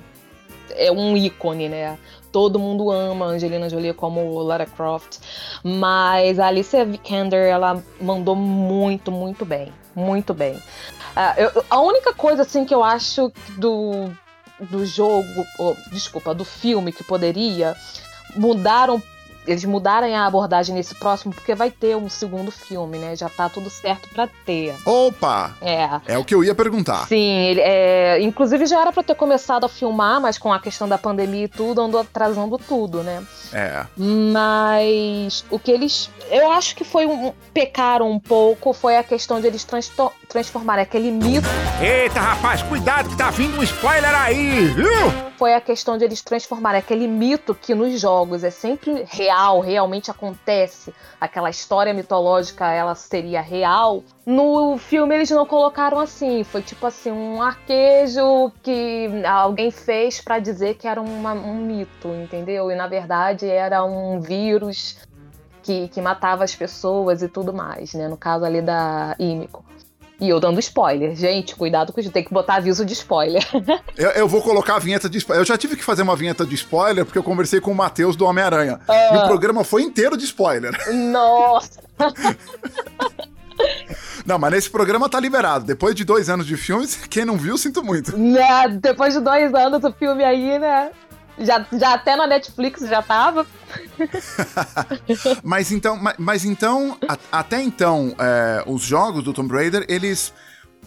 é 0.76 0.92
um 0.92 1.16
ícone, 1.18 1.70
né? 1.70 1.98
todo 2.32 2.58
mundo 2.58 2.90
ama 2.90 3.26
Angelina 3.26 3.70
Jolie 3.70 3.94
como 3.94 4.40
Lara 4.40 4.66
Croft, 4.66 5.20
mas 5.64 6.40
a 6.40 6.48
Alicia 6.48 6.86
Vikander 6.86 7.48
ela 7.48 7.84
mandou 8.00 8.36
muito, 8.36 9.12
muito 9.12 9.46
bem, 9.46 9.72
muito 9.94 10.34
bem. 10.34 10.54
Uh, 10.56 11.38
eu, 11.38 11.66
a 11.70 11.82
única 11.82 12.14
coisa 12.14 12.44
assim 12.44 12.64
que 12.66 12.74
eu 12.74 12.84
acho 12.84 13.32
do 13.58 14.10
do 14.70 14.86
jogo, 14.86 15.26
oh, 15.58 15.76
desculpa, 15.92 16.36
do 16.36 16.46
filme 16.46 16.92
que 16.92 17.04
poderia 17.04 17.76
mudaram 18.36 19.02
eles 19.46 19.64
mudarem 19.66 20.16
a 20.16 20.26
abordagem 20.26 20.76
nesse 20.76 20.96
próximo, 20.96 21.34
porque 21.34 21.56
vai 21.56 21.72
ter 21.72 21.96
um 21.96 22.10
segundo 22.10 22.52
filme, 22.52 22.98
né? 22.98 23.16
Já 23.16 23.30
tá 23.30 23.50
tudo 23.50 23.70
certo 23.70 24.10
para 24.10 24.28
ter. 24.46 24.76
Opa! 24.86 25.56
É. 25.62 25.90
É 26.06 26.18
o 26.18 26.26
que 26.26 26.36
eu 26.36 26.44
ia 26.44 26.54
perguntar. 26.54 27.08
Sim, 27.08 27.30
ele, 27.30 27.62
é, 27.62 28.22
inclusive 28.22 28.66
já 28.66 28.82
era 28.82 28.92
para 28.92 29.04
ter 29.04 29.16
começado 29.16 29.66
a 29.66 29.70
filmar, 29.70 30.22
mas 30.22 30.38
com 30.38 30.54
a 30.54 30.60
questão 30.60 30.88
da 30.88 30.98
pandemia 30.98 31.46
e 31.46 31.48
tudo, 31.48 31.82
andou 31.82 32.02
atrasando 32.02 32.58
tudo, 32.58 33.04
né? 33.04 33.24
É. 33.54 33.86
Mas 33.98 35.44
o 35.50 35.60
que 35.60 35.72
eles. 35.72 36.10
Eu 36.30 36.52
acho 36.52 36.76
que 36.76 36.84
foi 36.84 37.06
um. 37.06 37.34
Pecaram 37.54 38.10
um 38.10 38.20
pouco, 38.20 38.74
foi 38.74 38.98
a 38.98 39.04
questão 39.04 39.42
de 39.42 39.48
eles 39.48 39.64
transformarem 40.32 40.84
aquele 40.84 41.12
mito. 41.12 41.48
Eita, 41.82 42.20
rapaz, 42.20 42.64
cuidado 42.64 43.10
que 43.10 43.18
tá 43.18 43.30
vindo 43.30 43.60
um 43.60 43.64
spoiler 43.64 44.16
aí, 44.16 44.68
viu? 44.68 44.90
Foi 45.38 45.54
a 45.54 45.60
questão 45.60 45.98
de 45.98 46.06
eles 46.06 46.22
transformarem 46.22 46.80
aquele 46.80 47.06
mito 47.06 47.54
que 47.54 47.76
nos 47.76 48.00
jogos 48.00 48.44
é 48.44 48.50
sempre 48.50 49.04
real, 49.10 49.60
realmente 49.60 50.10
acontece, 50.10 50.94
aquela 51.20 51.50
história 51.50 51.94
mitológica 51.94 52.72
ela 52.72 52.96
seria 52.96 53.42
real. 53.42 54.04
No 54.26 54.78
filme 54.78 55.16
eles 55.16 55.30
não 55.32 55.46
colocaram 55.46 56.00
assim, 56.00 56.44
foi 56.46 56.62
tipo 56.62 56.86
assim, 56.86 57.12
um 57.12 57.42
arquejo 57.42 58.52
que 58.64 59.10
alguém 59.26 59.70
fez 59.70 60.22
para 60.22 60.40
dizer 60.40 60.76
que 60.76 60.88
era 60.88 61.02
uma, 61.02 61.34
um 61.34 61.56
mito, 61.56 62.08
entendeu? 62.08 62.72
E 62.72 62.76
na 62.76 62.88
verdade 62.88 63.50
era 63.50 63.84
um 63.84 64.22
vírus 64.22 64.98
que, 65.62 65.90
que 65.90 66.00
matava 66.00 66.44
as 66.44 66.56
pessoas 66.56 67.22
e 67.22 67.28
tudo 67.28 67.54
mais, 67.54 67.94
né? 67.94 68.08
No 68.08 68.18
caso 68.18 68.46
ali 68.46 68.62
da 68.62 69.16
Ímico. 69.20 69.66
E 70.22 70.30
eu 70.30 70.40
dando 70.40 70.60
spoiler. 70.60 71.16
Gente, 71.16 71.56
cuidado 71.56 71.92
com 71.92 72.00
isso. 72.00 72.12
Tem 72.12 72.24
que 72.24 72.32
botar 72.32 72.56
aviso 72.58 72.86
de 72.86 72.94
spoiler. 72.94 73.44
eu, 73.98 74.12
eu, 74.12 74.28
vou 74.28 74.40
colocar 74.42 74.76
a 74.76 74.80
vinheta 74.80 75.10
de 75.10 75.18
spoiler. 75.18 75.42
Eu 75.42 75.46
já 75.46 75.58
tive 75.58 75.76
que 75.76 75.84
fazer 75.84 76.04
uma 76.04 76.16
vinheta 76.16 76.46
de 76.46 76.54
spoiler 76.54 77.04
porque 77.04 77.18
eu 77.18 77.24
conversei 77.24 77.60
com 77.60 77.72
o 77.72 77.76
Matheus 77.76 78.16
do 78.16 78.26
Homem-Aranha. 78.26 78.80
E 78.88 79.16
o 79.16 79.22
ah. 79.22 79.28
programa 79.28 79.64
foi 79.64 79.82
inteiro 79.82 80.16
de 80.16 80.26
spoiler. 80.26 80.72
Nossa! 80.94 81.82
Não, 84.24 84.38
mas 84.38 84.52
nesse 84.52 84.70
programa 84.70 85.10
tá 85.10 85.20
liberado. 85.20 85.66
Depois 85.66 85.96
de 85.96 86.06
dois 86.06 86.30
anos 86.30 86.46
de 86.46 86.56
filmes, 86.56 86.96
quem 87.10 87.26
não 87.26 87.38
viu, 87.38 87.58
sinto 87.58 87.84
muito. 87.84 88.16
Né, 88.16 88.68
depois 88.80 89.16
de 89.16 89.22
dois 89.22 89.52
anos 89.56 89.82
do 89.82 89.92
filme 89.92 90.24
aí, 90.24 90.60
né? 90.60 90.92
Já, 91.42 91.66
já 91.74 91.94
até 91.94 92.16
na 92.16 92.28
Netflix 92.28 92.82
já 92.82 93.02
tava. 93.02 93.46
mas 95.44 95.72
então, 95.72 95.98
mas, 95.98 96.16
mas 96.18 96.46
então 96.46 96.98
a, 97.08 97.40
até 97.40 97.62
então, 97.62 98.16
é, 98.20 98.64
os 98.66 98.82
jogos 98.82 99.24
do 99.24 99.34
Tomb 99.34 99.54
Raider, 99.54 99.86
eles 99.88 100.34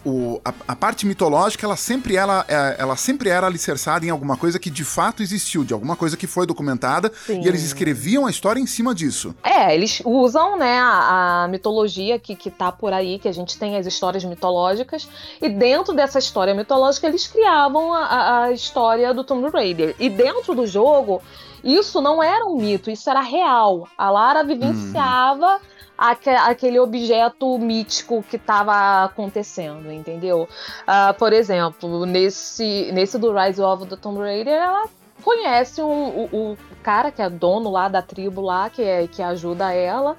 o, 0.03 0.39
a, 0.43 0.53
a, 0.67 0.75
parte 0.75 1.05
mitológica, 1.05 1.65
ela 1.65 1.75
sempre, 1.75 2.15
ela, 2.15 2.45
é, 2.47 2.75
ela 2.77 2.95
sempre 2.95 3.29
era 3.29 3.47
alicerçada 3.47 4.05
em 4.05 4.09
alguma 4.09 4.37
coisa 4.37 4.59
que 4.59 4.69
de 4.69 4.83
fato 4.83 5.23
existiu, 5.23 5.63
de 5.63 5.73
alguma 5.73 5.95
coisa 5.95 6.15
que 6.15 6.27
foi 6.27 6.45
documentada, 6.45 7.11
Sim. 7.25 7.41
e 7.41 7.47
eles 7.47 7.63
escreviam 7.63 8.25
a 8.25 8.29
história 8.29 8.59
em 8.59 8.67
cima 8.67 8.93
disso. 8.93 9.35
É, 9.43 9.73
eles 9.73 10.01
usam, 10.05 10.57
né, 10.57 10.77
a, 10.79 11.43
a, 11.43 11.47
mitologia 11.47 12.19
que, 12.19 12.35
que 12.35 12.51
tá 12.51 12.71
por 12.71 12.93
aí, 12.93 13.17
que 13.17 13.27
a 13.27 13.31
gente 13.31 13.57
tem 13.57 13.77
as 13.77 13.85
histórias 13.85 14.23
mitológicas, 14.23 15.07
e 15.41 15.49
dentro 15.49 15.93
dessa 15.93 16.19
história 16.19 16.53
mitológica 16.53 17.07
eles 17.07 17.27
criavam 17.27 17.93
a, 17.93 18.43
a 18.43 18.51
história 18.51 19.13
do 19.13 19.23
Tomb 19.23 19.49
Raider. 19.49 19.95
E 19.99 20.09
dentro 20.09 20.53
do 20.53 20.67
jogo, 20.67 21.21
isso 21.63 21.99
não 22.01 22.21
era 22.21 22.45
um 22.45 22.57
mito, 22.57 22.91
isso 22.91 23.09
era 23.09 23.21
real. 23.21 23.87
A 23.97 24.11
Lara 24.11 24.43
vivenciava. 24.43 25.55
Hum 25.55 25.74
aquele 25.97 26.79
objeto 26.79 27.57
mítico 27.57 28.23
que 28.23 28.35
estava 28.35 29.05
acontecendo, 29.05 29.91
entendeu? 29.91 30.47
Uh, 30.81 31.13
por 31.17 31.33
exemplo, 31.33 32.05
nesse, 32.05 32.91
nesse 32.93 33.17
do 33.17 33.33
Rise 33.33 33.61
of 33.61 33.85
the 33.87 33.95
Tomb 33.95 34.19
Raider, 34.19 34.53
ela 34.53 34.89
conhece 35.23 35.81
um, 35.81 36.09
o, 36.09 36.51
o, 36.51 36.57
cara 36.83 37.11
que 37.11 37.21
é 37.21 37.29
dono 37.29 37.71
lá 37.71 37.87
da 37.87 38.01
tribo 38.01 38.41
lá, 38.41 38.69
que, 38.69 38.83
é, 38.83 39.07
que 39.07 39.21
ajuda 39.21 39.73
ela. 39.73 40.15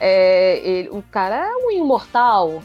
É, 0.00 0.58
ele, 0.58 0.88
o 0.90 1.02
cara 1.10 1.36
é 1.36 1.54
um 1.54 1.70
imortal. 1.70 2.62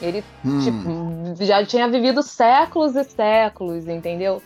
Ele 0.00 0.22
hum. 0.44 0.60
tipo, 0.60 1.44
já 1.44 1.64
tinha 1.64 1.88
vivido 1.88 2.22
séculos 2.22 2.94
e 2.94 3.04
séculos, 3.04 3.88
entendeu? 3.88 4.42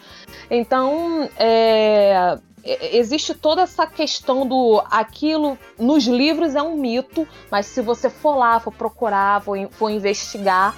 Então, 0.49 1.29
é, 1.37 2.39
existe 2.65 3.35
toda 3.35 3.63
essa 3.63 3.87
questão 3.87 4.47
do 4.47 4.83
aquilo 4.91 5.59
nos 5.79 6.07
livros 6.07 6.55
é 6.55 6.63
um 6.63 6.77
mito, 6.77 7.27
mas 7.51 7.67
se 7.67 7.81
você 7.81 8.11
for 8.11 8.37
lá, 8.37 8.61
for 8.61 8.73
procurar, 8.73 9.41
for, 9.43 9.57
for 9.71 9.91
investigar, 9.91 10.75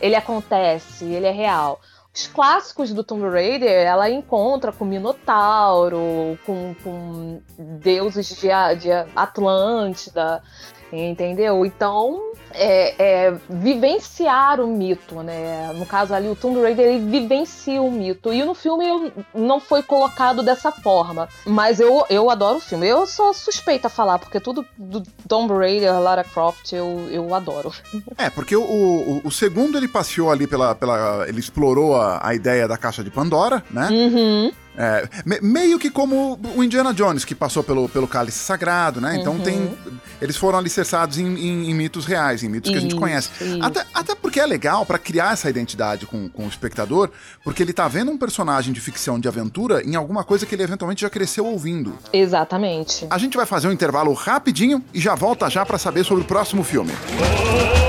ele 0.00 0.16
acontece, 0.16 1.04
ele 1.04 1.26
é 1.26 1.32
real. 1.32 1.80
Os 2.14 2.26
clássicos 2.26 2.92
do 2.92 3.04
Tomb 3.04 3.28
Raider, 3.28 3.86
ela 3.86 4.10
encontra 4.10 4.72
com 4.72 4.84
Minotauro, 4.84 6.38
com, 6.44 6.74
com 6.82 7.40
deuses 7.56 8.28
de, 8.28 8.48
de 8.80 8.90
Atlântida, 9.14 10.42
entendeu? 10.92 11.64
Então, 11.64 12.32
é, 12.52 12.94
é, 12.98 13.34
vivenciar 13.48 14.60
o 14.60 14.66
mito, 14.66 15.16
né? 15.22 15.72
No 15.74 15.86
caso 15.86 16.14
ali, 16.14 16.28
o 16.28 16.36
Tomb 16.36 16.60
Raider, 16.60 16.86
ele 16.86 17.10
vivencia 17.10 17.80
o 17.80 17.90
mito. 17.90 18.32
E 18.32 18.44
no 18.44 18.54
filme 18.54 19.12
não 19.34 19.60
foi 19.60 19.82
colocado 19.82 20.42
dessa 20.42 20.72
forma. 20.72 21.28
Mas 21.46 21.80
eu, 21.80 22.04
eu 22.08 22.30
adoro 22.30 22.58
o 22.58 22.60
filme. 22.60 22.86
Eu 22.86 23.06
sou 23.06 23.32
suspeita 23.34 23.88
a 23.88 23.90
falar, 23.90 24.18
porque 24.18 24.40
tudo 24.40 24.64
do 24.76 25.02
Tomb 25.26 25.52
Raider, 25.52 25.98
Lara 26.00 26.24
Croft, 26.24 26.72
eu, 26.72 27.08
eu 27.10 27.34
adoro. 27.34 27.72
É, 28.16 28.30
porque 28.30 28.56
o, 28.56 28.62
o, 28.62 29.20
o 29.24 29.30
segundo 29.30 29.76
ele 29.76 29.88
passeou 29.88 30.30
ali 30.30 30.46
pela. 30.46 30.74
pela 30.74 31.26
ele 31.28 31.40
explorou 31.40 31.96
a, 31.96 32.26
a 32.26 32.34
ideia 32.34 32.66
da 32.66 32.76
caixa 32.76 33.02
de 33.04 33.10
Pandora, 33.10 33.62
né? 33.70 33.88
Uhum. 33.90 34.52
É, 34.78 35.08
me, 35.26 35.40
meio 35.40 35.78
que 35.78 35.90
como 35.90 36.38
o 36.54 36.62
Indiana 36.62 36.94
Jones, 36.94 37.24
que 37.24 37.34
passou 37.34 37.64
pelo, 37.64 37.88
pelo 37.88 38.06
cálice 38.06 38.38
sagrado, 38.38 39.00
né? 39.00 39.16
Então 39.20 39.32
uhum. 39.34 39.40
tem. 39.40 39.76
Eles 40.22 40.36
foram 40.36 40.56
alicerçados 40.56 41.18
em, 41.18 41.26
em, 41.26 41.70
em, 41.70 41.74
mitos 41.74 42.06
reais, 42.06 42.44
em 42.44 42.48
mitos 42.48 42.70
isso, 42.70 42.78
que 42.78 42.86
a 42.86 42.88
gente 42.88 42.98
conhece. 42.98 43.28
Até, 43.60 43.84
até 43.92 44.14
porque 44.14 44.38
é 44.38 44.46
legal 44.46 44.86
para 44.86 44.98
criar 44.98 45.32
essa 45.32 45.50
identidade 45.50 46.06
com, 46.06 46.28
com 46.28 46.44
o 46.44 46.48
espectador, 46.48 47.10
porque 47.42 47.62
ele 47.62 47.72
tá 47.72 47.88
vendo 47.88 48.12
um 48.12 48.16
personagem 48.16 48.72
de 48.72 48.80
ficção 48.80 49.18
de 49.18 49.26
aventura 49.26 49.82
em 49.84 49.96
alguma 49.96 50.22
coisa 50.22 50.46
que 50.46 50.54
ele 50.54 50.62
eventualmente 50.62 51.02
já 51.02 51.10
cresceu 51.10 51.44
ouvindo. 51.44 51.98
Exatamente. 52.12 53.06
A 53.10 53.18
gente 53.18 53.36
vai 53.36 53.46
fazer 53.46 53.66
um 53.66 53.72
intervalo 53.72 54.12
rapidinho 54.12 54.84
e 54.94 55.00
já 55.00 55.16
volta 55.16 55.50
já 55.50 55.66
para 55.66 55.78
saber 55.78 56.04
sobre 56.04 56.22
o 56.22 56.26
próximo 56.26 56.62
filme. 56.62 56.92
Música 56.92 57.87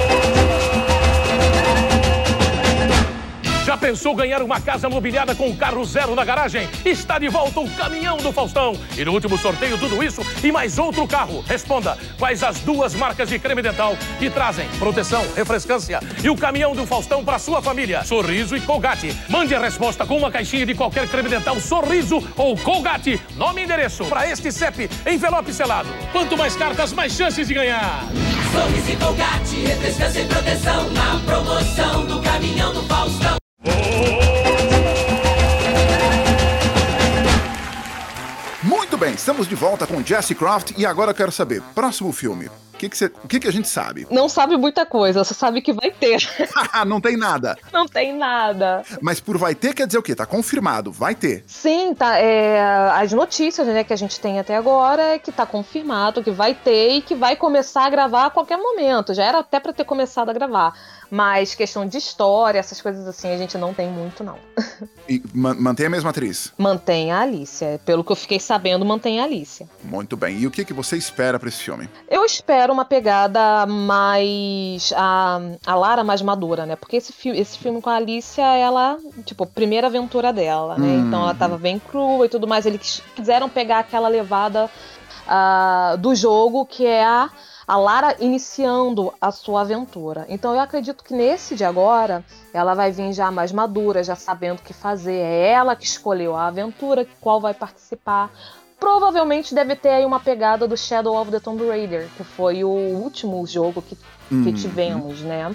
pensou 3.79 4.13
ganhar 4.13 4.41
uma 4.41 4.59
casa 4.59 4.89
mobiliada 4.89 5.33
com 5.33 5.47
um 5.47 5.55
carro 5.55 5.83
zero 5.85 6.13
na 6.13 6.25
garagem? 6.25 6.67
Está 6.85 7.17
de 7.17 7.29
volta 7.29 7.59
o 7.59 7.69
caminhão 7.71 8.17
do 8.17 8.31
Faustão. 8.31 8.75
E 8.97 9.05
no 9.05 9.13
último 9.13 9.37
sorteio, 9.37 9.77
tudo 9.77 10.03
isso 10.03 10.21
e 10.43 10.51
mais 10.51 10.77
outro 10.77 11.07
carro. 11.07 11.43
Responda 11.47 11.97
quais 12.17 12.43
as 12.43 12.59
duas 12.59 12.93
marcas 12.93 13.29
de 13.29 13.39
creme 13.39 13.61
dental 13.61 13.97
que 14.19 14.29
trazem 14.29 14.67
proteção, 14.77 15.25
refrescância 15.35 15.99
e 16.23 16.29
o 16.29 16.35
caminhão 16.35 16.75
do 16.75 16.85
Faustão 16.85 17.23
para 17.23 17.39
sua 17.39 17.61
família. 17.61 18.03
Sorriso 18.03 18.55
e 18.55 18.61
Colgate. 18.61 19.15
Mande 19.29 19.55
a 19.55 19.59
resposta 19.59 20.05
com 20.05 20.17
uma 20.17 20.29
caixinha 20.29 20.65
de 20.65 20.75
qualquer 20.75 21.07
creme 21.07 21.29
dental 21.29 21.59
Sorriso 21.59 22.21
ou 22.35 22.57
Colgate. 22.57 23.21
Nome 23.35 23.61
e 23.61 23.63
endereço 23.63 24.03
para 24.05 24.29
este 24.29 24.51
CEP, 24.51 24.89
envelope 25.07 25.53
selado. 25.53 25.89
Quanto 26.11 26.37
mais 26.37 26.55
cartas, 26.55 26.91
mais 26.91 27.13
chances 27.13 27.47
de 27.47 27.53
ganhar. 27.53 28.03
Sorriso 28.51 28.91
e 28.91 28.95
Colgate, 28.97 29.55
refrescância 29.65 30.21
e 30.21 30.25
proteção 30.25 30.89
na 30.89 31.19
promoção 31.25 32.05
do 32.05 32.21
caminhão 32.21 32.73
do 32.73 32.83
Faustão. 32.83 33.38
Bem, 39.09 39.15
estamos 39.15 39.47
de 39.47 39.55
volta 39.55 39.87
com 39.87 40.03
Jesse 40.03 40.35
Croft 40.35 40.73
e 40.77 40.85
agora 40.85 41.09
eu 41.09 41.15
quero 41.15 41.31
saber, 41.31 41.63
próximo 41.73 42.11
filme, 42.11 42.47
que, 42.79 42.89
que, 42.89 42.97
você, 42.97 43.05
o 43.23 43.27
que, 43.27 43.39
que 43.39 43.47
a 43.47 43.51
gente 43.51 43.67
sabe? 43.67 44.07
Não 44.09 44.29
sabe 44.29 44.55
muita 44.55 44.85
coisa, 44.85 45.23
só 45.23 45.33
sabe 45.33 45.61
que 45.61 45.73
vai 45.73 45.91
ter. 45.91 46.17
não 46.87 47.01
tem 47.01 47.17
nada. 47.17 47.57
Não 47.73 47.85
tem 47.85 48.15
nada. 48.15 48.83
Mas 49.01 49.19
por 49.19 49.37
vai 49.37 49.53
ter 49.53 49.73
quer 49.73 49.85
dizer 49.85 49.99
o 49.99 50.03
quê? 50.03 50.15
Tá 50.15 50.25
confirmado, 50.25 50.91
vai 50.91 51.13
ter. 51.13 51.43
Sim, 51.45 51.93
tá. 51.93 52.17
É, 52.17 52.61
as 52.93 53.11
notícias 53.11 53.67
né, 53.67 53.83
que 53.83 53.93
a 53.93 53.97
gente 53.97 54.19
tem 54.19 54.39
até 54.39 54.55
agora 54.55 55.15
é 55.15 55.19
que 55.19 55.31
tá 55.31 55.45
confirmado 55.45 56.23
que 56.23 56.31
vai 56.31 56.53
ter 56.53 56.97
e 56.97 57.01
que 57.01 57.15
vai 57.15 57.35
começar 57.35 57.85
a 57.85 57.89
gravar 57.89 58.27
a 58.27 58.29
qualquer 58.29 58.57
momento. 58.57 59.13
Já 59.13 59.25
era 59.25 59.39
até 59.39 59.59
para 59.59 59.73
ter 59.73 59.83
começado 59.83 60.29
a 60.29 60.33
gravar. 60.33 60.73
Mas 61.11 61.55
questão 61.55 61.87
de 61.87 61.97
história, 61.97 62.59
essas 62.59 62.79
coisas 62.79 63.07
assim, 63.07 63.29
a 63.29 63.37
gente 63.37 63.57
não 63.57 63.73
tem 63.73 63.89
muito, 63.89 64.23
não. 64.23 64.37
E 65.09 65.23
mantém 65.33 65.87
a 65.87 65.89
mesma 65.89 66.11
atriz? 66.11 66.53
Mantém 66.55 67.11
a 67.11 67.21
Alicia. 67.21 67.81
Pelo 67.83 68.03
que 68.03 68.11
eu 68.11 68.15
fiquei 68.15 68.39
sabendo, 68.39 68.85
mantém 68.85 69.19
a 69.19 69.23
Alicia. 69.23 69.67
Muito 69.83 70.15
bem. 70.15 70.37
E 70.37 70.45
o 70.45 70.51
que, 70.51 70.63
que 70.63 70.71
você 70.71 70.97
espera 70.97 71.39
para 71.39 71.49
esse 71.49 71.63
filme? 71.63 71.89
Eu 72.07 72.23
espero 72.23 72.68
uma 72.71 72.85
pegada 72.85 73.65
mais. 73.65 74.93
A, 74.95 75.39
a 75.65 75.75
Lara 75.75 76.03
mais 76.03 76.21
madura, 76.21 76.65
né? 76.65 76.75
Porque 76.75 76.97
esse, 76.97 77.11
fi 77.13 77.29
esse 77.29 77.57
filme 77.57 77.81
com 77.81 77.89
a 77.89 77.95
Alicia, 77.95 78.43
ela, 78.43 78.97
tipo, 79.25 79.45
primeira 79.45 79.87
aventura 79.87 80.31
dela, 80.33 80.77
né? 80.77 80.87
Hum. 80.87 81.07
Então 81.07 81.21
ela 81.21 81.35
tava 81.35 81.57
bem 81.57 81.79
crua 81.79 82.25
e 82.25 82.29
tudo 82.29 82.47
mais. 82.47 82.65
Eles 82.65 83.01
quiseram 83.15 83.49
pegar 83.49 83.79
aquela 83.79 84.07
levada 84.07 84.69
uh, 85.25 85.97
do 85.97 86.13
jogo 86.15 86.65
que 86.65 86.85
é 86.85 87.05
a 87.05 87.29
a 87.69 87.77
Lara 87.77 88.15
iniciando 88.19 89.13
a 89.21 89.31
sua 89.31 89.61
aventura. 89.61 90.25
Então 90.27 90.55
eu 90.55 90.59
acredito 90.59 91.03
que 91.03 91.13
nesse 91.13 91.55
de 91.55 91.63
agora 91.63 92.25
ela 92.51 92.73
vai 92.73 92.91
vir 92.91 93.13
já 93.13 93.29
mais 93.29 93.51
madura, 93.51 94.03
já 94.03 94.15
sabendo 94.15 94.57
o 94.57 94.63
que 94.63 94.73
fazer. 94.73 95.13
É 95.13 95.51
ela 95.51 95.75
que 95.75 95.85
escolheu 95.85 96.35
a 96.35 96.47
aventura, 96.47 97.05
qual 97.21 97.39
vai 97.39 97.53
participar. 97.53 98.31
Provavelmente 98.79 99.53
deve 99.53 99.75
ter 99.75 99.89
aí 99.89 100.05
uma 100.05 100.19
pegada 100.19 100.67
do 100.67 100.77
Shadow 100.77 101.19
of 101.19 101.31
the 101.31 101.39
Tomb 101.39 101.67
Raider, 101.67 102.07
que 102.15 102.23
foi 102.23 102.63
o 102.63 102.69
último 102.69 103.45
jogo 103.45 103.81
que, 103.81 103.97
uhum. 104.31 104.43
que 104.43 104.53
tivemos, 104.53 105.21
né? 105.21 105.53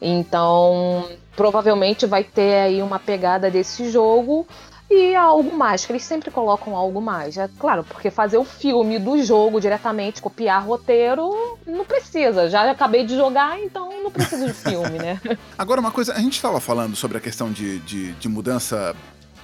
Então, 0.00 1.08
provavelmente 1.36 2.06
vai 2.06 2.24
ter 2.24 2.54
aí 2.54 2.82
uma 2.82 2.98
pegada 2.98 3.50
desse 3.50 3.90
jogo 3.90 4.46
e 4.90 5.14
algo 5.14 5.54
mais, 5.54 5.84
que 5.84 5.92
eles 5.92 6.02
sempre 6.02 6.30
colocam 6.30 6.74
algo 6.74 7.00
mais. 7.00 7.36
É 7.36 7.48
claro, 7.58 7.84
porque 7.84 8.10
fazer 8.10 8.38
o 8.38 8.44
filme 8.44 8.98
do 8.98 9.22
jogo 9.22 9.60
diretamente, 9.60 10.22
copiar 10.22 10.64
roteiro, 10.64 11.58
não 11.66 11.84
precisa. 11.84 12.48
Já 12.48 12.70
acabei 12.70 13.04
de 13.04 13.14
jogar, 13.14 13.60
então 13.60 14.02
não 14.02 14.10
precisa 14.10 14.46
de 14.46 14.54
filme, 14.54 14.98
né? 14.98 15.20
Agora, 15.58 15.80
uma 15.80 15.90
coisa, 15.90 16.14
a 16.14 16.20
gente 16.20 16.34
estava 16.34 16.58
falando 16.58 16.96
sobre 16.96 17.18
a 17.18 17.20
questão 17.20 17.52
de, 17.52 17.78
de, 17.80 18.12
de 18.12 18.28
mudança 18.28 18.96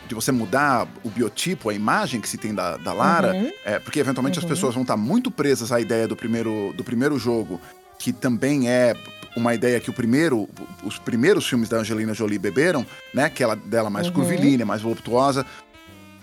de 0.07 0.15
você 0.15 0.31
mudar 0.33 0.87
o 1.03 1.09
biotipo, 1.09 1.71
a 1.71 1.75
imagem 1.75 2.21
que 2.21 2.29
se 2.29 2.37
tem 2.37 2.55
da, 2.55 2.77
da 2.77 2.93
Lara, 2.93 3.35
uhum. 3.35 3.51
é, 3.65 3.79
porque 3.79 3.99
eventualmente 3.99 4.39
uhum. 4.39 4.45
as 4.45 4.49
pessoas 4.49 4.75
vão 4.75 4.83
estar 4.83 4.97
muito 4.97 5.31
presas 5.31 5.73
à 5.73 5.81
ideia 5.81 6.07
do 6.07 6.17
primeiro, 6.17 6.73
do 6.77 6.85
primeiro 6.85 7.19
jogo, 7.19 7.61
que 7.99 8.13
também 8.13 8.69
é 8.69 8.95
uma 9.37 9.55
ideia 9.55 9.81
que 9.81 9.91
o 9.91 9.93
primeiro, 9.93 10.49
os 10.85 10.99
primeiros 10.99 11.47
filmes 11.47 11.69
da 11.69 11.79
Angelina 11.79 12.15
Jolie 12.15 12.39
beberam, 12.39 12.87
né? 13.13 13.29
Que 13.29 13.43
ela 13.43 13.57
dela 13.57 13.91
mais 13.91 14.07
uhum. 14.07 14.13
curvilínea, 14.13 14.65
mais 14.65 14.83
voluptuosa. 14.83 15.45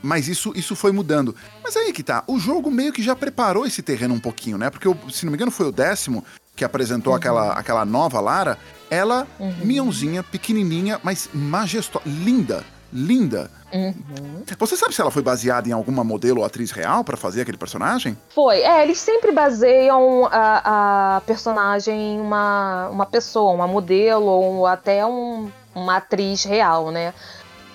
Mas 0.02 0.28
isso, 0.28 0.52
isso 0.56 0.76
foi 0.76 0.92
mudando. 0.92 1.36
Mas 1.64 1.76
aí 1.76 1.94
que 1.94 2.02
tá, 2.02 2.24
o 2.26 2.40
jogo 2.40 2.72
meio 2.72 2.92
que 2.92 3.04
já 3.04 3.16
preparou 3.16 3.66
esse 3.66 3.82
terreno 3.82 4.16
um 4.16 4.20
pouquinho, 4.20 4.58
né? 4.58 4.70
Porque, 4.70 4.88
se 5.12 5.26
não 5.26 5.32
me 5.32 5.38
engano, 5.38 5.52
foi 5.52 5.68
o 5.68 5.72
décimo 5.72 6.24
que 6.56 6.66
apresentou 6.66 7.12
uhum. 7.12 7.18
aquela, 7.18 7.54
aquela 7.54 7.86
nova 7.86 8.20
Lara. 8.20 8.58
Ela, 8.90 9.28
uhum. 9.40 9.54
miãozinha, 9.64 10.24
pequenininha, 10.24 11.00
mas 11.04 11.30
majestosa, 11.34 12.04
linda, 12.06 12.64
linda. 12.92 13.50
Uhum. 13.74 14.44
Você 14.60 14.76
sabe 14.76 14.94
se 14.94 15.02
ela 15.02 15.12
foi 15.12 15.22
baseada 15.22 15.68
em 15.68 15.72
alguma 15.72 16.04
modelo 16.04 16.40
ou 16.40 16.46
atriz 16.46 16.72
real 16.72 17.04
para 17.04 17.16
fazer 17.16 17.42
aquele 17.42 17.58
personagem? 17.58 18.18
Foi. 18.34 18.60
É, 18.62 18.84
eles 18.84 19.00
sempre 19.00 19.32
baseiam 19.32 20.28
a, 20.32 21.18
a 21.18 21.22
personagem 21.22 22.16
em 22.16 22.20
uma, 22.20 22.90
uma 22.90 23.06
pessoa, 23.06 23.54
uma 23.54 23.68
modelo 23.68 24.26
ou 24.26 24.68
até 24.68 25.06
um, 25.06 25.50
uma 25.74 25.98
atriz 25.98 26.44
real, 26.44 26.92
né? 26.92 27.14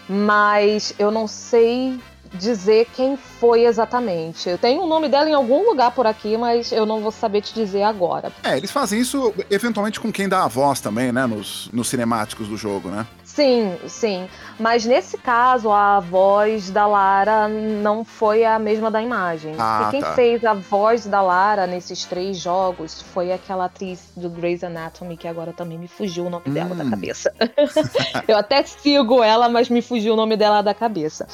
Mas 0.08 0.94
eu 0.98 1.10
não 1.10 1.26
sei 1.26 1.98
dizer 2.34 2.88
quem 2.94 3.16
foi 3.16 3.64
exatamente. 3.64 4.48
Eu 4.48 4.58
tenho 4.58 4.82
o 4.82 4.86
nome 4.86 5.08
dela 5.08 5.28
em 5.28 5.34
algum 5.34 5.64
lugar 5.68 5.90
por 5.92 6.06
aqui, 6.06 6.36
mas 6.36 6.72
eu 6.72 6.84
não 6.84 7.00
vou 7.00 7.10
saber 7.10 7.40
te 7.40 7.54
dizer 7.54 7.82
agora. 7.82 8.32
É, 8.42 8.56
eles 8.56 8.70
fazem 8.70 9.00
isso 9.00 9.32
eventualmente 9.50 9.98
com 9.98 10.12
quem 10.12 10.28
dá 10.28 10.44
a 10.44 10.48
voz 10.48 10.80
também, 10.80 11.12
né? 11.12 11.26
Nos, 11.26 11.70
nos 11.72 11.88
cinemáticos 11.88 12.48
do 12.48 12.56
jogo, 12.56 12.88
né? 12.88 13.06
Sim, 13.36 13.76
sim. 13.86 14.28
Mas 14.58 14.86
nesse 14.86 15.18
caso, 15.18 15.70
a 15.70 16.00
voz 16.00 16.70
da 16.70 16.86
Lara 16.86 17.46
não 17.46 18.02
foi 18.02 18.46
a 18.46 18.58
mesma 18.58 18.90
da 18.90 19.02
imagem. 19.02 19.54
Ah, 19.58 19.84
e 19.86 19.90
quem 19.90 20.00
tá. 20.00 20.14
fez 20.14 20.42
a 20.42 20.54
voz 20.54 21.04
da 21.06 21.20
Lara 21.20 21.66
nesses 21.66 22.06
três 22.06 22.38
jogos 22.38 23.02
foi 23.02 23.30
aquela 23.30 23.66
atriz 23.66 24.10
do 24.16 24.30
Grey's 24.30 24.64
Anatomy, 24.64 25.18
que 25.18 25.28
agora 25.28 25.52
também 25.52 25.76
me 25.78 25.86
fugiu 25.86 26.24
o 26.24 26.30
nome 26.30 26.48
dela 26.48 26.74
da 26.74 26.84
Hum. 26.84 26.90
cabeça. 26.90 27.30
Eu 28.26 28.38
até 28.38 28.62
sigo 28.62 29.22
ela, 29.22 29.50
mas 29.50 29.68
me 29.68 29.82
fugiu 29.82 30.14
o 30.14 30.16
nome 30.16 30.34
dela 30.38 30.62
da 30.62 30.72
cabeça. 30.72 31.26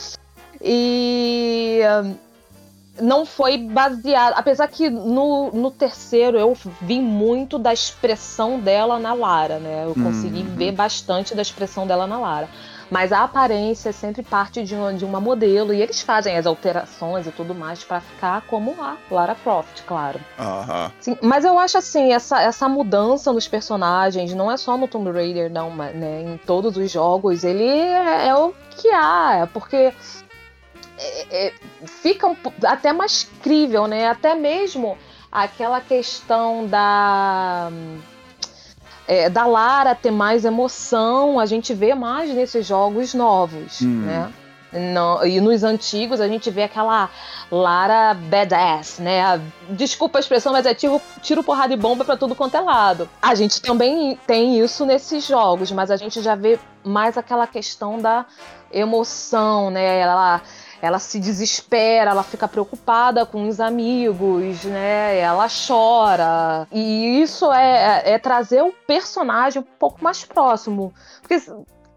E. 0.61 1.83
Não 3.01 3.25
foi 3.25 3.57
baseado. 3.57 4.35
Apesar 4.37 4.69
que 4.69 4.91
no, 4.91 5.51
no 5.53 5.71
terceiro 5.71 6.39
eu 6.39 6.57
vi 6.83 7.01
muito 7.01 7.59
da 7.59 7.73
expressão 7.73 8.61
dela 8.61 8.99
na 8.99 9.15
Lara, 9.15 9.59
né? 9.59 9.85
Eu 9.87 9.95
consegui 9.95 10.41
Uhum. 10.43 10.55
ver 10.57 10.73
bastante 10.73 11.35
da 11.35 11.43
expressão 11.43 11.87
dela 11.87 12.07
na 12.07 12.19
Lara. 12.19 12.49
Mas 12.91 13.11
a 13.11 13.25
aparência 13.25 13.89
é 13.89 13.93
sempre 13.93 14.23
parte 14.23 14.63
de 14.63 14.75
uma, 14.75 14.93
de 14.93 15.03
uma 15.07 15.19
modelo. 15.19 15.73
E 15.73 15.81
eles 15.81 16.03
fazem 16.03 16.37
as 16.37 16.45
alterações 16.45 17.27
e 17.27 17.31
tudo 17.31 17.55
mais 17.55 17.83
pra 17.83 18.01
ficar 18.03 18.43
como 18.43 18.77
a 18.83 18.97
Lara 19.11 19.35
Croft, 19.35 19.83
claro. 19.87 20.21
Aham. 20.39 20.93
Sim, 21.01 21.17
mas 21.23 21.43
eu 21.47 21.59
acho 21.59 21.79
assim, 21.79 22.13
essa, 22.13 22.43
essa 22.43 22.69
mudança 22.69 23.33
nos 23.33 23.49
personagens, 23.49 24.35
não 24.35 24.51
é 24.53 24.59
só 24.59 24.77
no 24.77 24.87
Tomb 24.87 25.11
Raider, 25.11 25.51
não, 25.51 25.71
mas, 25.71 25.95
né? 25.97 26.23
Em 26.23 26.37
todos 26.47 26.77
os 26.77 26.91
jogos, 26.91 27.43
ele 27.45 27.65
é, 27.67 28.29
é 28.29 28.35
o 28.35 28.53
que 28.77 28.89
há, 28.91 29.39
é 29.43 29.47
porque 29.47 29.93
é- 30.99 31.47
é- 31.49 31.53
fica 31.87 32.27
um 32.27 32.37
até 32.65 32.93
mais 32.93 33.29
crível, 33.43 33.87
né? 33.87 34.09
Até 34.09 34.35
mesmo 34.35 34.97
aquela 35.31 35.81
questão 35.81 36.67
da. 36.67 37.71
é, 39.09 39.29
da 39.29 39.45
Lara 39.47 39.95
ter 39.95 40.11
mais 40.13 40.45
emoção, 40.45 41.39
a 41.41 41.45
gente 41.47 41.75
vê 41.75 41.95
mais 41.95 42.33
nesses 42.33 42.65
jogos 42.67 43.13
novos, 43.15 43.81
Hum. 43.83 44.03
né? 44.07 44.33
Não- 44.73 45.23
e 45.27 45.39
nos 45.39 45.65
antigos 45.65 46.19
a 46.19 46.27
gente 46.29 46.51
vê 46.51 46.63
aquela 46.63 47.11
Lara 47.51 48.15
badass, 48.15 49.01
né? 49.01 49.39
Desculpa 49.69 50.19
a 50.19 50.21
expressão, 50.21 50.53
mas 50.53 50.65
é 50.65 50.73
tiro, 50.73 50.99
tiro 51.21 51.43
porrada 51.43 51.75
e 51.75 51.77
bomba 51.77 52.05
pra 52.07 52.17
tudo 52.17 52.35
quanto 52.35 52.57
é 52.57 52.61
lado. 52.61 53.07
A 53.21 53.35
gente 53.35 53.61
também 53.61 54.19
tem 54.27 54.59
isso 54.59 54.87
nesses 54.87 55.27
jogos, 55.27 55.71
mas 55.71 55.91
a 55.91 55.97
gente 55.97 56.23
já 56.23 56.35
vê 56.35 56.59
mais 56.83 57.19
aquela 57.19 57.47
questão 57.47 57.99
da 57.99 58.25
emoção, 58.73 59.69
né? 59.71 59.99
Ela, 59.99 60.41
ela 60.83 60.99
se 60.99 61.21
desespera, 61.21 62.11
ela 62.11 62.25
fica 62.25 62.49
preocupada 62.49 63.25
com 63.25 63.47
os 63.47 63.61
amigos, 63.61 64.65
né? 64.65 65.17
Ela 65.17 65.47
chora. 65.49 66.67
E 66.73 67.23
isso 67.23 67.53
é, 67.53 68.03
é 68.05 68.19
trazer 68.19 68.63
o 68.63 68.73
personagem 68.85 69.63
um 69.63 69.79
pouco 69.79 70.03
mais 70.03 70.25
próximo. 70.25 70.93
Porque, 71.21 71.41